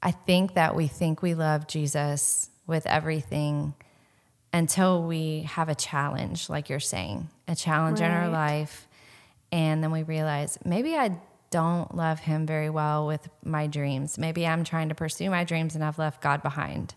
[0.00, 3.74] I think that we think we love Jesus with everything
[4.52, 8.88] until we have a challenge, like you're saying, a challenge in our life.
[9.52, 11.18] And then we realize maybe I
[11.50, 14.18] don't love him very well with my dreams.
[14.18, 16.94] Maybe I'm trying to pursue my dreams and I've left God behind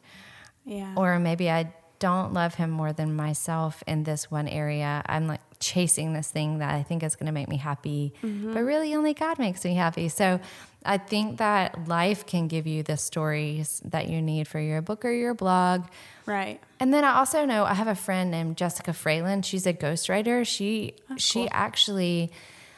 [0.66, 0.94] Yeah.
[0.96, 5.02] or maybe I don't love him more than myself in this one area.
[5.06, 8.54] I'm like chasing this thing that I think is going to make me happy, mm-hmm.
[8.54, 10.10] but really only God makes me happy.
[10.10, 10.42] So
[10.84, 15.06] I think that life can give you the stories that you need for your book
[15.06, 15.86] or your blog.
[16.26, 16.60] Right.
[16.78, 19.42] And then I also know I have a friend named Jessica Fralin.
[19.42, 20.46] She's a ghostwriter.
[20.46, 21.50] She oh, she cool.
[21.54, 22.34] actually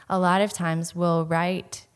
[0.07, 1.87] a lot of times will write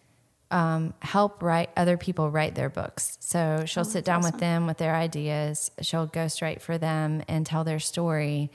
[0.51, 3.17] um, help write other people write their books.
[3.19, 5.71] So she'll sit down with them with their ideas.
[5.81, 8.51] She'll ghostwrite for them and tell their story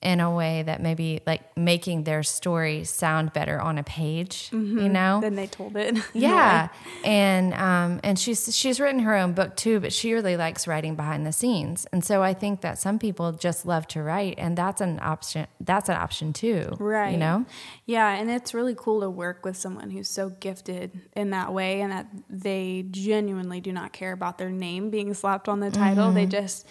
[0.00, 4.48] in a way that maybe like making their story sound better on a page.
[4.52, 5.96] You know, Then they told it.
[6.14, 6.68] yeah,
[7.04, 10.94] and um, and she's she's written her own book too, but she really likes writing
[10.94, 14.56] behind the scenes, and so I think that some people just love to write, and
[14.56, 15.46] that's an option.
[15.60, 17.12] That's an option too, Right.
[17.12, 17.46] You know,
[17.86, 21.80] Yeah, and it's really cool to work with someone who's so gifted in that way
[21.80, 26.12] and that they genuinely do not care about their name being slapped on the title.
[26.12, 26.66] They just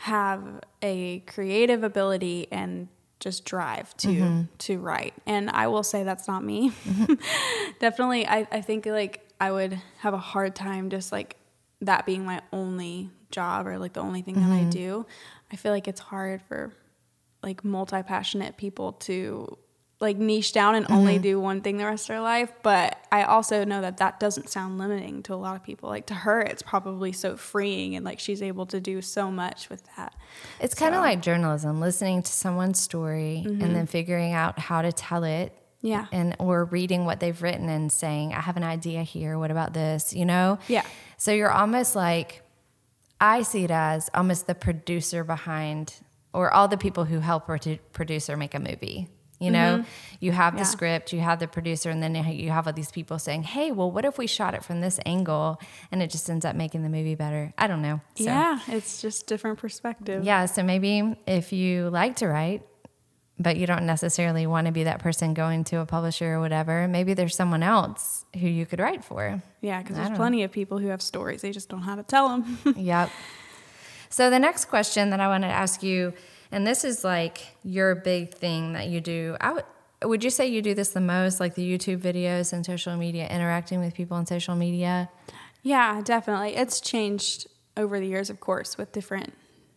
[0.00, 0.42] have
[0.80, 4.42] a creative ability and just drive to mm-hmm.
[4.56, 5.12] to write.
[5.26, 6.70] And I will say that's not me.
[6.70, 7.14] Mm-hmm.
[7.80, 11.36] Definitely I, I think like I would have a hard time just like
[11.82, 14.70] that being my only job or like the only thing that I mm-hmm.
[14.70, 15.06] do.
[15.52, 16.72] I feel like it's hard for
[17.42, 19.58] like multi passionate people to
[20.00, 22.50] like niche down and only do one thing the rest of their life.
[22.62, 25.90] But I also know that that doesn't sound limiting to a lot of people.
[25.90, 29.68] Like to her, it's probably so freeing and like she's able to do so much
[29.68, 30.14] with that.
[30.58, 33.62] it's kind of like journalism, listening to someone's story Mm-hmm.
[33.62, 35.52] and then figuring out how to tell it.
[35.82, 36.06] Yeah.
[36.12, 39.38] And or reading what they've written and saying, I have an idea here.
[39.38, 40.14] What about this?
[40.14, 40.58] You know?
[40.68, 40.84] Yeah.
[41.18, 42.42] So you're almost like,
[43.20, 45.94] I see it as almost the producer behind,
[46.32, 49.08] or all the people who help to produce or make a movie.
[49.40, 49.84] You know,
[50.20, 50.64] you have the Mm-hmm.
[50.64, 50.70] Yeah.
[50.70, 53.90] script, you have the producer, and then you have all these people saying, "Hey, well,
[53.90, 55.58] what if we shot it from this angle?"
[55.90, 57.52] And it just ends up making the movie better.
[57.56, 58.00] I don't know.
[58.16, 58.58] So, Yeah.
[58.68, 60.24] It's just different perspective.
[60.24, 60.44] yeah.
[60.44, 62.62] So maybe if you like to write,
[63.38, 66.86] but you don't necessarily want to be that person going to a publisher or whatever,
[66.86, 69.42] maybe there's someone else who you could write for.
[69.62, 69.80] Yeah.
[69.80, 71.40] Because there's plenty of people who have stories.
[71.40, 72.58] They just don't know how to tell them.
[72.76, 73.08] yep.
[74.10, 76.12] So the next question that I want to ask you,
[76.52, 79.36] and this is like your big thing that you do.
[79.40, 79.64] I would
[80.02, 83.28] would you say you do this the most, like the YouTube videos and social media,
[83.28, 85.10] interacting with people on social media?
[85.62, 86.56] Yeah, definitely.
[86.56, 89.34] It's changed over the years, of course, with different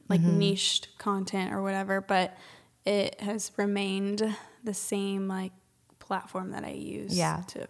[0.09, 0.39] like Mm-hmm.
[0.39, 2.37] niched content or whatever, but
[2.85, 5.51] it has remained the same like
[5.99, 7.41] platform that I use Yeah.
[7.49, 7.67] to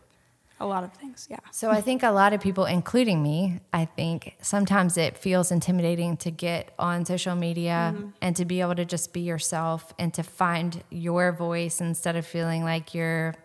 [0.63, 1.27] a lot of things.
[1.29, 1.37] Yeah.
[1.51, 6.17] So I think a lot of people, including me, I think sometimes it feels intimidating
[6.17, 8.09] to get on social media mm-hmm.
[8.21, 12.25] and to be able to just be yourself and to find your voice instead of
[12.25, 13.35] feeling like you're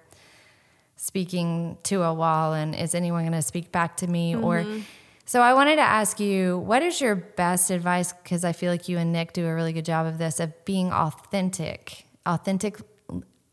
[0.97, 4.81] speaking to a wall and is anyone going to speak back to me or mm-hmm.
[5.27, 8.89] so I wanted to ask you what is your best advice because I feel like
[8.89, 12.81] you and Nick do a really good job of this of being authentic authentic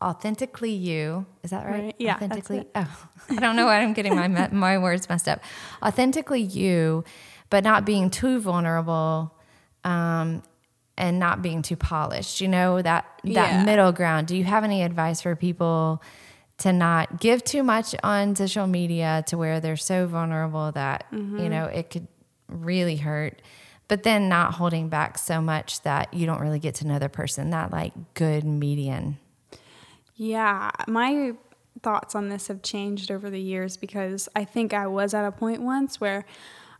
[0.02, 1.26] authentically you.
[1.42, 1.94] Is that right, Right.
[1.98, 5.40] Yeah, authentically oh I don't know why I'm getting my my words messed up.
[5.82, 7.04] Authentically you
[7.50, 9.32] but not being too vulnerable
[9.84, 10.42] um,
[10.98, 13.64] and not being too polished you know that that Yeah.
[13.64, 14.26] middle ground.
[14.26, 16.02] Do you have any advice for people
[16.58, 21.48] to not give too much on social media to where they're so vulnerable that you
[21.50, 22.08] know it could
[22.48, 23.42] really hurt
[23.88, 27.08] but then not holding back so much that you don't really get to know the
[27.08, 29.18] person that like good median
[30.16, 31.34] Yeah, my
[31.82, 35.32] thoughts on this have changed over the years because I think I was at a
[35.32, 36.24] point once where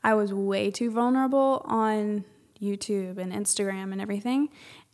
[0.03, 2.25] I was way too vulnerable on
[2.61, 4.49] YouTube and Instagram and everything.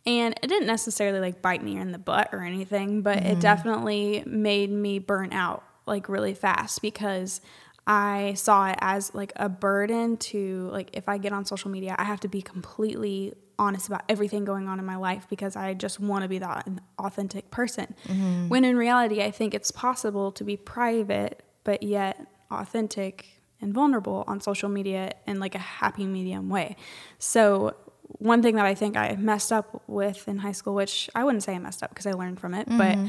[0.05, 3.39] And it didn't necessarily like bite me in the butt or anything, but it mm-hmm.
[3.39, 7.41] definitely made me burn out like really fast because
[7.85, 11.95] I saw it as like a burden to like if I get on social media,
[11.97, 15.73] I have to be completely honest about everything going on in my life because I
[15.73, 16.67] just want to be that
[16.97, 17.93] authentic person.
[18.05, 18.49] Mm-hmm.
[18.49, 24.23] When in reality, I think it's possible to be private but yet authentic and vulnerable
[24.27, 26.75] on social media in like a happy medium way.
[27.19, 27.75] So
[28.07, 31.43] one thing that I think I messed up with in high school, which I wouldn't
[31.43, 33.07] say I messed up because I learned from it, but mm-hmm.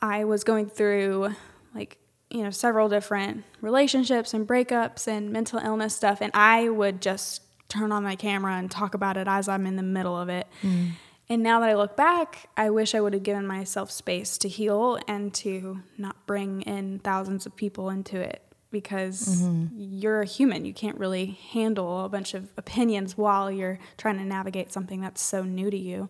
[0.00, 1.34] I was going through
[1.74, 1.98] like
[2.30, 7.42] you know several different relationships and breakups and mental illness stuff and I would just
[7.70, 10.46] turn on my camera and talk about it as I'm in the middle of it.
[10.62, 10.90] Mm.
[11.30, 14.48] And now that I look back, I wish I would have given myself space to
[14.48, 19.66] heal and to not bring in thousands of people into it because mm-hmm.
[19.76, 20.64] you're a human.
[20.64, 25.22] You can't really handle a bunch of opinions while you're trying to navigate something that's
[25.22, 26.08] so new to you.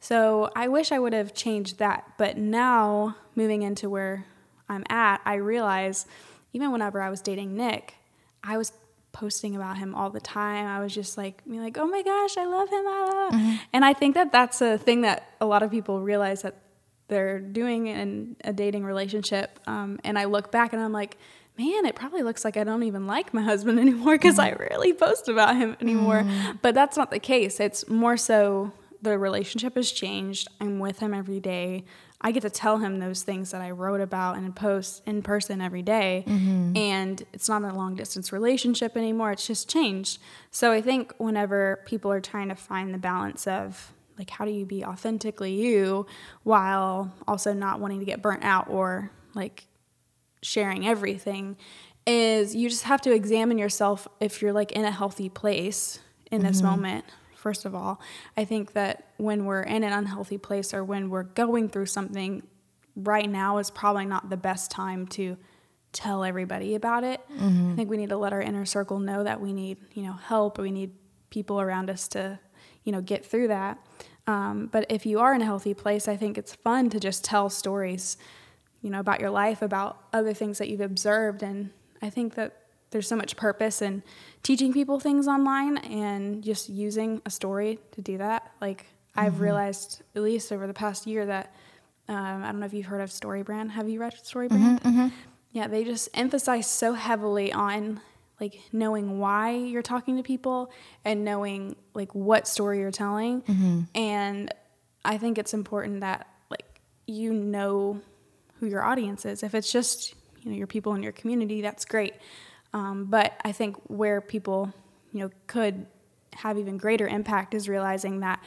[0.00, 2.14] So I wish I would have changed that.
[2.16, 4.26] But now, moving into where
[4.68, 6.06] I'm at, I realize
[6.52, 7.94] even whenever I was dating Nick,
[8.42, 8.72] I was
[9.12, 10.66] posting about him all the time.
[10.66, 12.84] I was just like, being like, oh my gosh, I love him.
[12.86, 13.64] Ah.
[13.72, 16.56] And I think that that's a thing that a lot of people realize that
[17.08, 19.58] they're doing in a dating relationship.
[19.66, 21.16] Um, and I look back and I'm like,
[21.58, 24.92] man, it probably looks like I don't even like my husband anymore because I rarely
[24.92, 26.24] post about him anymore.
[26.62, 27.60] But that's not the case.
[27.60, 30.48] It's more so the relationship has changed.
[30.60, 31.84] I'm with him every day.
[32.20, 35.60] I get to tell him those things that I wrote about and post in person
[35.60, 36.24] every day.
[36.26, 36.76] Mm-hmm.
[36.76, 39.30] And it's not a long distance relationship anymore.
[39.32, 40.20] It's just changed.
[40.50, 44.50] So I think whenever people are trying to find the balance of like how do
[44.50, 46.04] you be authentically you
[46.42, 49.66] while also not wanting to get burnt out or like
[50.42, 51.56] sharing everything
[52.06, 56.00] is you just have to examine yourself if you're like in a healthy place
[56.30, 56.70] in this mm-hmm.
[56.70, 57.04] moment
[57.38, 58.00] first of all
[58.36, 62.42] i think that when we're in an unhealthy place or when we're going through something
[62.96, 65.36] right now is probably not the best time to
[65.92, 67.20] tell everybody about it.
[67.72, 70.12] I think we need to let our inner circle know that we need you know
[70.12, 70.92] help we need
[71.30, 72.38] people around us to
[72.84, 73.78] you know get through that.
[74.26, 77.24] Um, but if you are in a healthy place i think it's fun to just
[77.24, 78.18] tell stories
[78.82, 81.42] you know about your life about other things that you've observed.
[81.42, 81.70] And
[82.02, 84.02] i think that there's so much purpose in
[84.42, 88.50] teaching people things online and just using a story to do that.
[88.60, 89.42] Like i've mm-hmm.
[89.42, 91.52] realized at least over the past year that
[92.08, 93.70] um, i don't know if you've heard of storybrand.
[93.70, 94.80] Have you read storybrand?
[94.80, 95.08] Mm-hmm, mm-hmm.
[95.52, 98.00] Yeah they just emphasize so heavily on
[98.40, 100.70] like knowing why you're talking to people
[101.04, 103.42] and knowing like what story you're telling.
[103.94, 104.54] And
[105.04, 108.00] i think it's important that like you know
[108.60, 109.42] who your audience is.
[109.42, 112.14] If it's just you know your people in your community that's great
[112.72, 114.72] um, but i think where people
[115.12, 115.86] you know could
[116.34, 118.42] have even greater impact is realizing that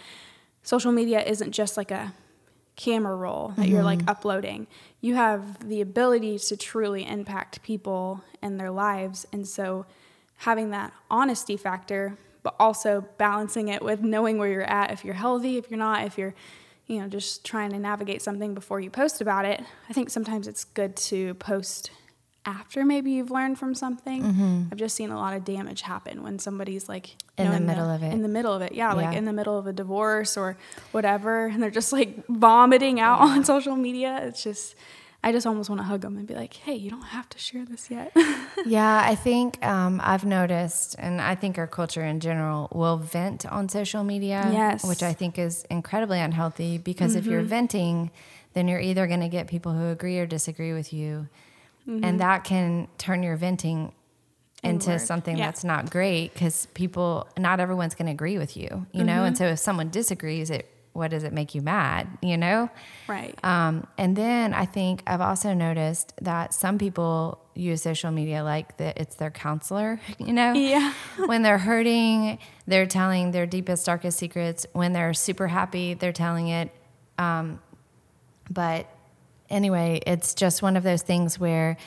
[0.64, 2.14] social media isn't just like a
[2.76, 4.66] camera roll that you're like uploading.
[5.02, 9.26] You have the ability to truly impact people and their lives.
[9.32, 9.86] And so
[10.38, 15.14] having that honesty factor, but also balancing it with knowing where you're at, if you're
[15.14, 16.34] healthy, if you're not, if you're,
[16.88, 19.62] you know, just trying to navigate something before you post about it.
[19.90, 21.92] I think sometimes it's good to post
[22.46, 24.68] after maybe you've learned from something.
[24.72, 27.90] I've just seen a lot of damage happen when somebody's like In know, the middle
[27.90, 28.12] of it.
[28.14, 30.58] In the middle of it, yeah, like in the middle of a divorce or
[30.92, 34.20] whatever, and they're just like vomiting out on social media.
[34.24, 34.76] It's just,
[35.24, 37.38] I just almost want to hug them and be like, "Hey, you don't have to
[37.38, 38.16] share this yet."
[38.66, 43.44] Yeah, I think um, I've noticed, and I think our culture in general will vent
[43.46, 44.48] on social media.
[44.52, 44.84] Yes.
[44.84, 48.12] Which I think is incredibly unhealthy because if you're venting,
[48.54, 51.28] then you're either going to get people who agree or disagree with you.
[51.88, 53.92] And that can turn your venting
[54.64, 55.00] into Inward.
[55.02, 55.48] something Yeah.
[55.48, 59.24] that's not great because people, not everyone's going to agree with you, you know?
[59.24, 62.70] And so if someone disagrees, it, what does it make you mad, you know?
[63.08, 63.38] right.
[63.44, 68.78] Um, and then I think I've also noticed that some people use social media like
[68.78, 70.54] that it's their counselor, you know?
[70.54, 70.94] Yeah.
[71.26, 74.66] when they're hurting, they're telling their deepest, darkest secrets.
[74.74, 76.72] When they're super happy, they're telling it.
[77.18, 77.60] Um,
[78.50, 78.88] but
[79.52, 81.78] anyway, it's just one of those things where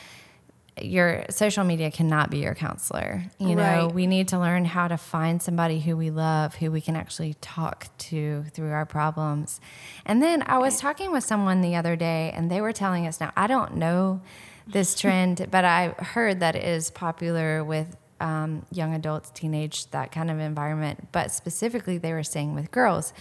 [0.81, 3.25] your social media cannot be your counselor.
[3.39, 6.81] You know, we need to learn how to find somebody who we love, who we
[6.81, 9.61] can actually talk to through our problems.
[10.05, 13.21] And then I was talking with someone the other day, and they were telling us
[13.21, 14.21] now, I don't know
[14.67, 20.11] this trend, but I heard that it is popular with um, young adults, teenage, that
[20.11, 21.09] kind of environment.
[21.13, 23.13] But specifically, they were saying with girls.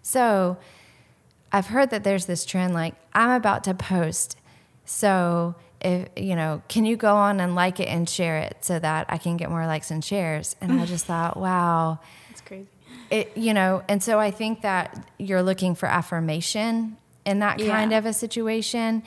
[0.00, 0.56] So
[1.52, 4.38] I've heard that there's this trend like, I'm about to post.
[4.84, 8.78] So, if you know, can you go on and like it and share it so
[8.78, 10.56] that I can get more likes and shares?
[10.60, 11.98] And I just thought, wow,
[12.30, 12.68] It's crazy.
[13.10, 17.92] it, you know, and so I think that you're looking for affirmation in that kind
[17.92, 17.98] Yeah.
[17.98, 19.02] of a situation.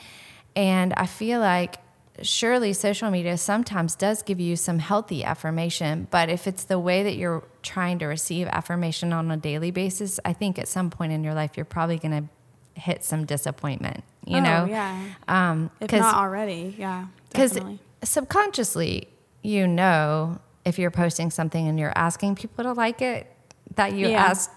[0.54, 1.76] And I feel like
[2.22, 7.02] surely social media sometimes does give you some healthy affirmation, but if it's the way
[7.02, 11.12] that you're trying to receive affirmation on a daily basis, I think at some point
[11.12, 12.28] in your life, you're probably going
[12.74, 14.64] to hit some disappointment, you Oh, know?
[14.66, 15.02] yeah.
[15.28, 17.06] Um, If not already, yeah.
[17.32, 17.58] because
[18.02, 19.08] subconsciously
[19.42, 23.30] you know if you're posting something and you're asking people to like it
[23.76, 24.24] that you Yeah.
[24.26, 24.50] ask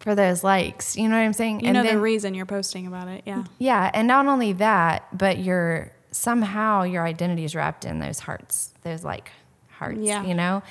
[0.00, 2.46] for those likes you know what i'm saying You and know then the reason you're
[2.46, 3.44] posting about it, yeah.
[3.58, 8.72] yeah and not only that but you're somehow your identity is wrapped in those hearts
[8.82, 9.30] those like
[9.70, 10.22] hearts Yeah.
[10.24, 10.62] you know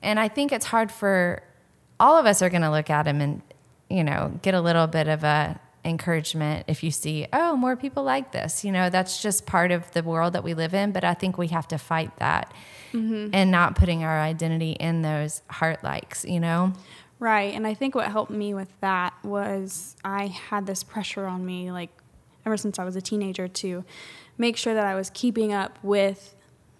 [0.00, 1.42] and i think it's hard for
[1.98, 3.42] all of us are going to look at him and
[3.88, 8.04] you know get a little bit of a encouragement if you see oh more people
[8.04, 11.02] like this you know that's just part of the world that we live in but
[11.02, 12.52] i think we have to fight that
[12.92, 13.28] mm-hmm.
[13.32, 16.72] and not putting our identity in those heart likes you know
[17.22, 17.54] Right.
[17.54, 21.70] And I think what helped me with that was I had this pressure on me,
[21.70, 21.90] like
[22.44, 23.84] ever since I was a teenager, to
[24.38, 26.34] make sure that I was keeping up with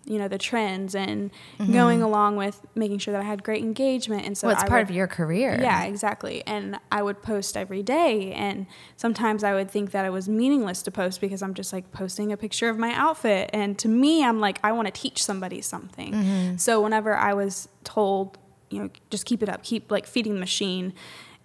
[0.05, 1.73] you know the trends and mm-hmm.
[1.73, 4.69] going along with making sure that I had great engagement and so well, it's I
[4.69, 5.59] part would- of your career.
[5.61, 6.43] yeah, exactly.
[6.47, 8.33] And I would post every day.
[8.33, 11.93] And sometimes I would think that it was meaningless to post because I'm just like
[11.93, 13.51] posting a picture of my outfit.
[13.53, 16.13] And to me, I'm like, I want to teach somebody something.
[16.13, 16.57] Mm-hmm.
[16.57, 18.39] So whenever I was told,
[18.71, 20.95] you know, just keep it up, keep like feeding the machine,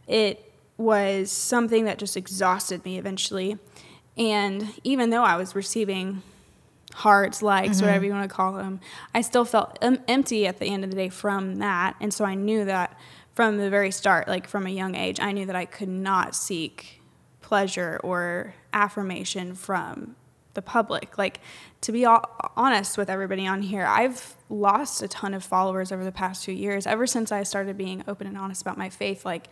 [0.08, 3.58] it was something that just exhausted me eventually.
[4.18, 6.24] And even though I was receiving
[6.94, 7.86] hearts, likes, mm-hmm.
[7.86, 8.80] whatever you want to call them,
[9.14, 11.96] I still felt em- empty at the end of the day from that.
[12.02, 12.98] And so I knew that
[13.34, 16.36] from the very start, like from a young age, I knew that I could not
[16.36, 17.02] seek
[17.42, 20.16] pleasure or affirmation from
[20.56, 21.20] the public.
[21.20, 21.40] Like,
[21.82, 22.24] to be all,
[22.58, 26.52] honest with everybody on here, I've lost a ton of followers over the past two
[26.52, 26.88] years.
[26.88, 29.50] Ever since I started being open and honest about my faith, like,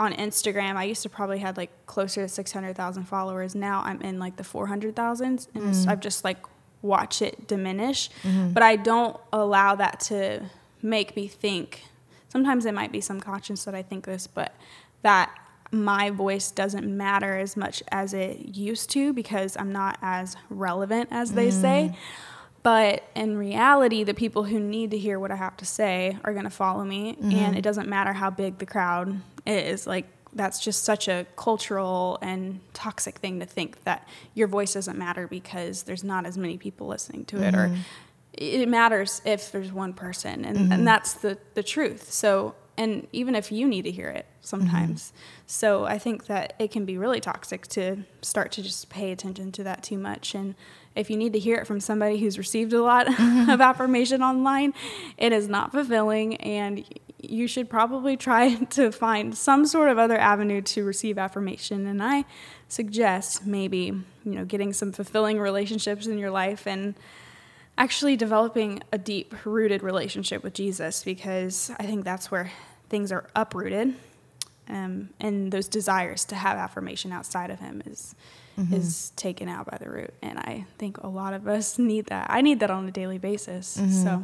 [0.00, 3.54] on Instagram, I used to probably had like closer to 600,000 followers.
[3.54, 6.38] Now I'm in like the 400,000 and it's- I've just like
[6.82, 8.08] watch it diminish.
[8.22, 8.50] Mm-hmm.
[8.54, 10.46] But I don't allow that to
[10.82, 11.84] make me think.
[12.30, 14.54] Sometimes it might be subconscious that I think this, but
[15.02, 15.30] that
[15.72, 21.08] my voice doesn't matter as much as it used to because I'm not as relevant
[21.12, 21.90] as they say.
[21.92, 21.96] Mm.
[22.62, 26.32] But in reality, the people who need to hear what I have to say are
[26.32, 27.14] going to follow me.
[27.14, 27.32] Mm-hmm.
[27.32, 29.86] And it doesn't matter how big the crowd is.
[29.86, 34.98] Like, that's just such a cultural and toxic thing to think that your voice doesn't
[34.98, 37.54] matter because there's not as many people listening to it.
[37.54, 37.80] Or mm-hmm.
[38.34, 40.44] it matters if there's one person.
[40.44, 40.84] And, and mm-hmm.
[40.84, 42.12] that's the, the truth.
[42.12, 45.12] So, and even if you need to hear it sometimes.
[45.46, 49.50] So I think that it can be really toxic to start to just pay attention
[49.52, 50.34] to that too much.
[50.34, 50.54] And
[50.96, 53.06] if you need to hear it from somebody who's received a lot
[53.48, 54.74] of affirmation online,
[55.16, 56.36] it is not fulfilling.
[56.36, 56.84] And
[57.22, 61.86] you should probably try to find some sort of other avenue to receive affirmation.
[61.86, 62.24] And I
[62.68, 63.86] suggest maybe,
[64.24, 66.94] you know, getting some fulfilling relationships in your life and
[67.78, 72.50] actually developing a deep rooted relationship with Jesus because I think that's where
[72.88, 73.94] things are uprooted.
[74.68, 78.14] Um, and those desires to have affirmation outside of him is
[78.72, 82.26] is taken out by the root and i think a lot of us need that
[82.30, 83.66] i need that on a daily basis
[84.02, 84.22] so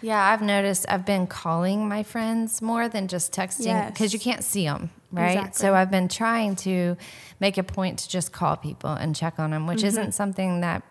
[0.00, 4.14] Yeah, I've noticed I've been calling my friends more than just texting because Yes.
[4.14, 5.30] you can't see them, right?
[5.36, 5.58] Exactly.
[5.60, 6.96] So I've been trying to
[7.40, 9.86] make a point to just call people and check on them, which Mm-hmm.
[9.88, 10.84] isn't something that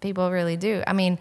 [0.00, 0.82] people really do.
[0.86, 1.18] I mean,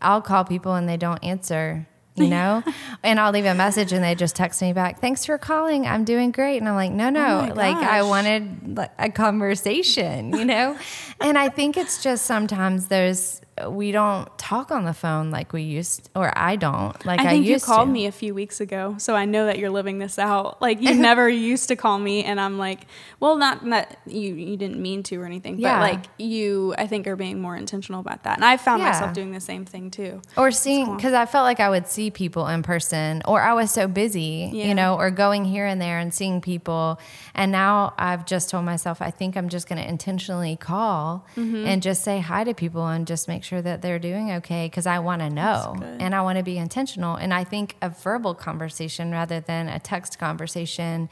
[0.00, 1.88] I'll call people and they don't answer,
[2.18, 2.62] you know,
[3.02, 5.86] and I'll leave a message and they just text me back, "Thanks for calling.
[5.86, 10.32] I'm doing great." And I'm like, "No, oh no, Oh like I wanted a conversation,
[10.34, 10.76] you know?"
[11.20, 15.62] and I think it's just sometimes there's we don't talk on the phone like we
[15.62, 17.92] used or I don't like I, I think you called to.
[17.92, 20.60] me a few weeks ago, so I know that you're living this out.
[20.62, 22.86] Like you never used to call me, and I'm like,
[23.20, 25.78] well, not that you you didn't mean to or anything, Yeah.
[25.78, 28.36] but like you, I think are being more intentional about that.
[28.38, 28.90] And I found Yeah.
[28.90, 30.20] myself doing the same thing too.
[30.36, 33.70] or seeing because I felt like I would see people in person, or I was
[33.70, 34.66] so busy, Yeah.
[34.66, 36.98] you know, or going here and there and seeing people.
[37.34, 41.66] And now I've just told myself, I think I'm just going to intentionally call Mm-hmm.
[41.66, 44.86] and just say hi to people and just make sure that they're doing okay because
[44.86, 47.16] I want to know and I want to be intentional.
[47.16, 51.08] And I think a verbal conversation rather than a text conversation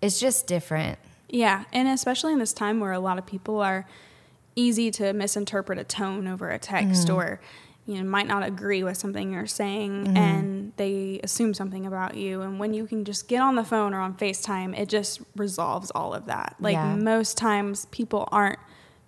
[0.00, 0.98] is just different.
[1.28, 3.86] Yeah, and especially in this time where a lot of people are
[4.56, 7.14] easy to misinterpret a tone over a text mm.
[7.14, 7.40] or
[7.86, 10.16] you know might not agree with something you're saying mm-hmm.
[10.16, 13.94] and they assume something about you and when you can just get on the phone
[13.94, 16.56] or on FaceTime it just resolves all of that.
[16.58, 16.96] Like Yeah.
[16.96, 18.58] most times people aren't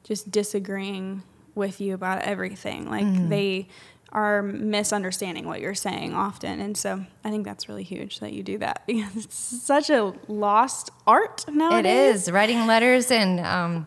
[0.05, 1.23] just disagreeing
[1.55, 2.89] with you about everything.
[2.89, 3.69] Like they
[4.13, 6.61] are misunderstanding what you're saying often.
[6.61, 10.13] And so I think that's really huge that you do that because it's such a
[10.29, 12.23] lost art It nowadays.
[12.23, 13.87] is writing letters and um,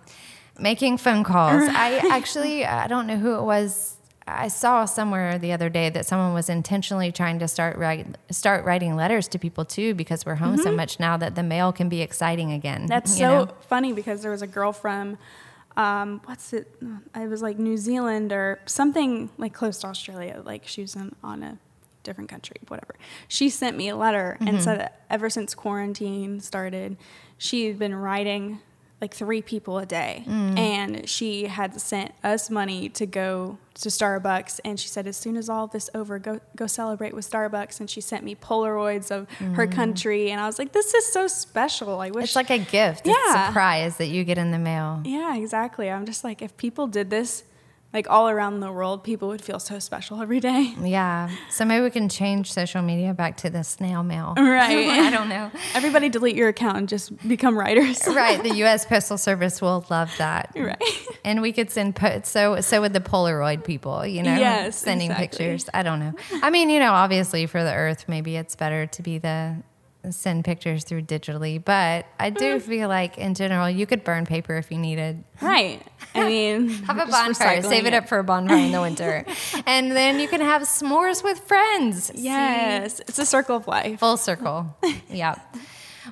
[0.58, 1.64] making phone calls.
[1.70, 3.98] I actually, I don't know who it was.
[4.26, 8.64] I saw somewhere the other day that someone was intentionally trying to start write, start
[8.64, 11.90] writing letters to people too, because we're home so much now that the mail can
[11.90, 12.82] be exciting again.
[12.82, 12.88] Mm-hmm.
[12.88, 13.52] That's so know?
[13.68, 15.18] funny because there was a girl from,
[15.78, 16.76] um, what's it?
[17.14, 20.42] I was like New Zealand or something like close to Australia.
[20.44, 21.58] Like she was in, on a
[22.04, 22.96] different country, whatever.
[23.28, 26.98] She sent me a letter and said that ever since quarantine started,
[27.38, 28.60] she had been writing
[29.04, 30.58] like three people a day, mm.
[30.58, 34.62] and she had sent us money to go to Starbucks.
[34.64, 37.82] And she said, as soon as all this over, go go celebrate with Starbucks.
[37.82, 39.72] And she sent me Polaroids of her mm.
[39.72, 42.00] country, and I was like, this is so special.
[42.00, 43.48] I wish It's like a gift, it's a Yeah.
[43.48, 45.02] surprise that you get in the mail.
[45.04, 45.92] yeah, exactly.
[45.92, 47.44] I'm just like, if people did this
[47.94, 50.74] like all around the world, people would feel so special every day.
[50.84, 51.30] Yeah.
[51.50, 54.34] So maybe we can change social media back to the snail mail.
[54.38, 54.88] Right.
[55.08, 55.52] I don't know.
[55.76, 58.02] Everybody delete your account and just become writers.
[58.08, 58.42] Right.
[58.42, 58.86] The U.S.
[58.86, 60.52] Postal Service will love that.
[60.56, 60.82] Right.
[61.26, 65.12] And we could send po- so so would the Polaroid people, you know, Yes, sending
[65.12, 65.28] exactly.
[65.46, 65.70] pictures.
[65.74, 66.14] I don't know.
[66.42, 69.58] I mean, you know, obviously for the Earth, maybe it's better to be the
[70.10, 72.62] send pictures through digitally, but I do Mm.
[72.62, 75.24] feel like in general you could burn paper if you needed.
[75.42, 75.82] Right.
[76.16, 79.26] I mean, Have a bonfire, save it up for a bonfire in the winter,
[79.66, 82.06] and then you can have s'mores with friends.
[82.06, 82.24] See?
[82.24, 84.00] Yes, it's a circle of life.
[84.00, 84.76] Full circle.
[85.10, 85.36] yeah.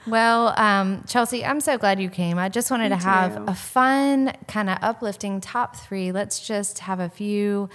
[0.07, 2.39] Well, um, Chelsea, I'm so glad you came.
[2.39, 3.43] I just wanted Me to have too.
[3.47, 6.11] a fun, kind of uplifting top three.
[6.11, 7.69] Let's just have a few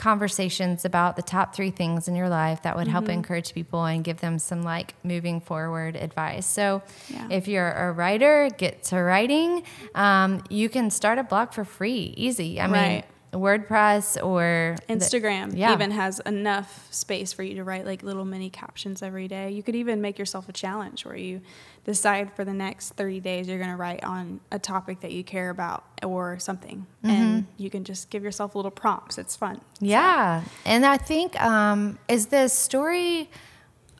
[0.00, 3.12] conversations about the top three things in your life that would help Mm-hmm.
[3.12, 6.46] encourage people and give them some like moving forward advice.
[6.46, 7.26] So, Yeah.
[7.30, 9.62] if you're a writer, get to writing.
[9.94, 12.58] Um, you can start a blog for free, easy.
[12.60, 12.90] I Right.
[12.92, 15.72] mean, WordPress or the- Instagram yeah.
[15.72, 19.50] even has enough space for you to write like little mini captions every day.
[19.50, 21.40] You could even make yourself a challenge where you
[21.84, 25.24] decide for the next 30 days you're going to write on a topic that you
[25.24, 26.86] care about or something.
[27.02, 29.18] And you can just give yourself little prompts.
[29.18, 29.60] It's fun.
[29.80, 33.30] Yeah, and I think um, is the story.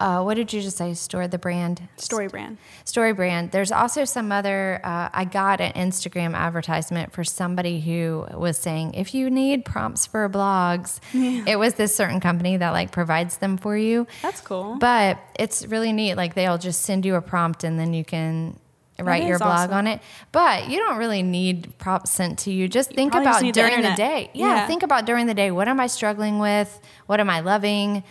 [0.00, 0.94] Uh, what did you just say?
[0.94, 1.86] Store the brand.
[1.96, 2.56] Story brand.
[2.86, 3.52] Story brand.
[3.52, 4.80] There's also some other.
[4.82, 10.06] Uh, I got an Instagram advertisement for somebody who was saying if you need prompts
[10.06, 11.00] for blogs,
[11.46, 14.06] it was this certain company that like provides them for you.
[14.22, 14.78] That's cool.
[14.80, 16.14] But it's really neat.
[16.14, 18.58] Like they'll just send you a prompt and then you can
[18.98, 19.72] write your blog awesome.
[19.74, 20.00] on it.
[20.32, 22.68] But you don't really need props sent to you.
[22.68, 24.30] Just think probably just about the during the, day.
[24.34, 24.66] Yeah, Yeah.
[24.66, 25.50] think about during the day.
[25.50, 26.80] What am I struggling with?
[27.06, 28.02] What am I loving?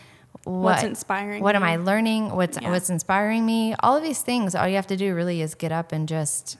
[0.43, 1.63] What, What's inspiring What am?
[1.63, 2.35] I learning?
[2.35, 2.71] What's Yeah.
[2.71, 3.75] what's inspiring me?
[3.81, 4.55] All of these things.
[4.55, 6.57] All you have to do really is get up and just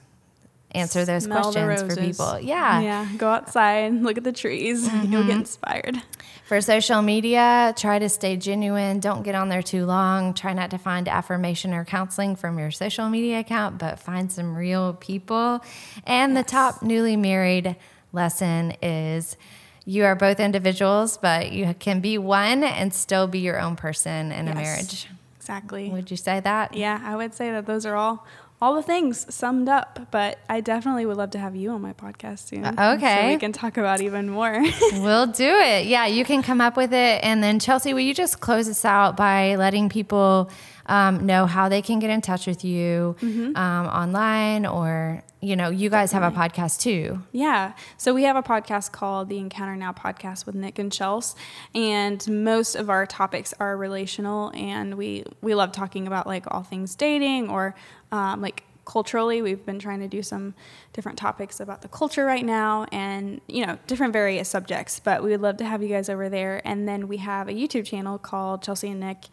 [0.72, 2.38] answer those Smell questions for people.
[2.40, 2.80] Yeah.
[2.80, 3.08] Yeah.
[3.16, 4.84] Go outside, look at the trees.
[4.86, 5.30] You'll get mm-hmm.
[5.30, 6.02] inspired.
[6.44, 8.98] For social media, try to stay genuine.
[8.98, 10.34] Don't get on there too long.
[10.34, 14.56] Try not to find affirmation or counseling from your social media account, but find some
[14.56, 15.60] real people.
[16.06, 17.76] And the top newly married
[18.12, 19.36] lesson is
[19.84, 24.32] you are both individuals, but you can be one and still be your own person
[24.32, 25.08] in a marriage.
[25.36, 25.88] Exactly.
[25.90, 26.74] Would you say that?
[26.74, 28.26] Yeah, I would say that those are all
[28.62, 29.98] all the things summed up.
[30.10, 32.64] But I definitely would love to have you on my podcast soon.
[32.64, 33.22] Uh, okay.
[33.22, 34.62] so we can talk about even more.
[34.92, 35.86] We'll do it.
[35.86, 37.24] Yeah, you can come up with it.
[37.24, 40.50] And then, Chelsea, will you just close us out by letting people
[40.90, 43.56] um, know how they can get in touch with you Mm-hmm.
[43.56, 47.22] um, online or, you know, you guys have a podcast too.
[47.32, 51.34] yeah, so we have a podcast called the Encounter Now podcast with Nick and Chels,
[51.74, 56.62] and most of our topics are relational, and we we love talking about like all
[56.62, 57.74] things dating or
[58.12, 60.52] um, like culturally we've been trying to do some
[60.94, 65.30] different topics about the culture right now and you know different various subjects but we
[65.30, 68.18] would love to have you guys over there and then we have a youtube channel
[68.18, 69.26] called chelsea and nick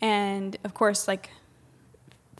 [0.00, 1.30] and of course like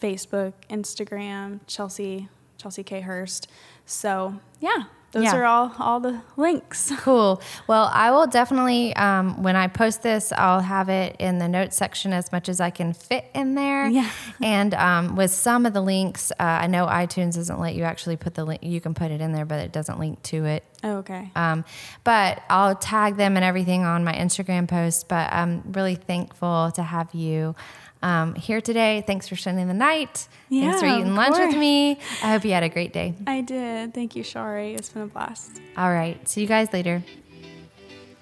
[0.01, 3.49] facebook instagram chelsea chelsea k hurst.
[3.87, 5.37] So yeah those Yeah.
[5.37, 7.41] are all all the links Cool.
[7.67, 11.77] Well, I will definitely, um, when I post this, I'll have it in the notes
[11.77, 13.89] section as much as I can fit in there.
[13.89, 14.11] Yeah.
[14.43, 18.17] And um, with some of the links, uh, I know iTunes doesn't let you actually
[18.17, 20.65] put the link, you can put it in there, but it doesn't link to it.
[20.85, 21.65] okay Um,
[22.05, 25.09] but I'll tag them and everything on my Instagram post.
[25.09, 27.55] But I'm really thankful to have you
[28.03, 29.03] um, here today.
[29.07, 30.29] Thanks for spending the night.
[30.49, 31.99] Yeah, Thanks for eating of lunch with me.
[32.23, 33.15] I hope you had a great day.
[33.27, 36.27] i did thank you shari it's been a blast All right.
[36.29, 37.03] See you guys later.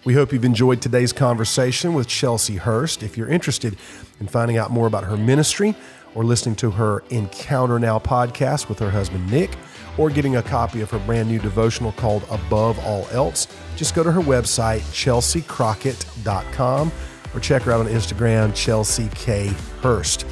[0.05, 3.03] We hope you've enjoyed today's conversation with Chelsea Hurst.
[3.03, 3.77] If you're interested
[4.21, 5.75] in finding out more about her ministry
[6.15, 9.51] or listening to her Encounter Now podcast with her husband Nick,
[9.99, 14.03] or getting a copy of her brand new devotional called Above All Else, just go
[14.03, 16.93] to her website, chelseacrockett.com,
[17.35, 19.49] or check her out on Instagram, Chelsea K.
[19.83, 20.27] Hurst.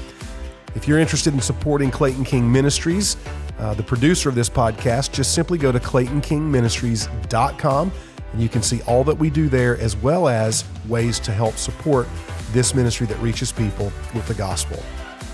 [0.75, 3.19] If you're interested in supporting Clayton King Ministries,
[3.59, 7.93] uh, the producer of this podcast, just simply go to claytonkingministries.com
[8.33, 11.57] and you can see all that we do there as well as ways to help
[11.57, 12.09] support
[12.51, 14.83] this ministry that reaches people with the gospel.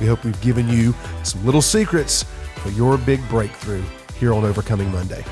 [0.01, 2.25] We hope we've given you some little secrets
[2.57, 3.83] for your big breakthrough
[4.19, 5.25] here on Overcoming Monday.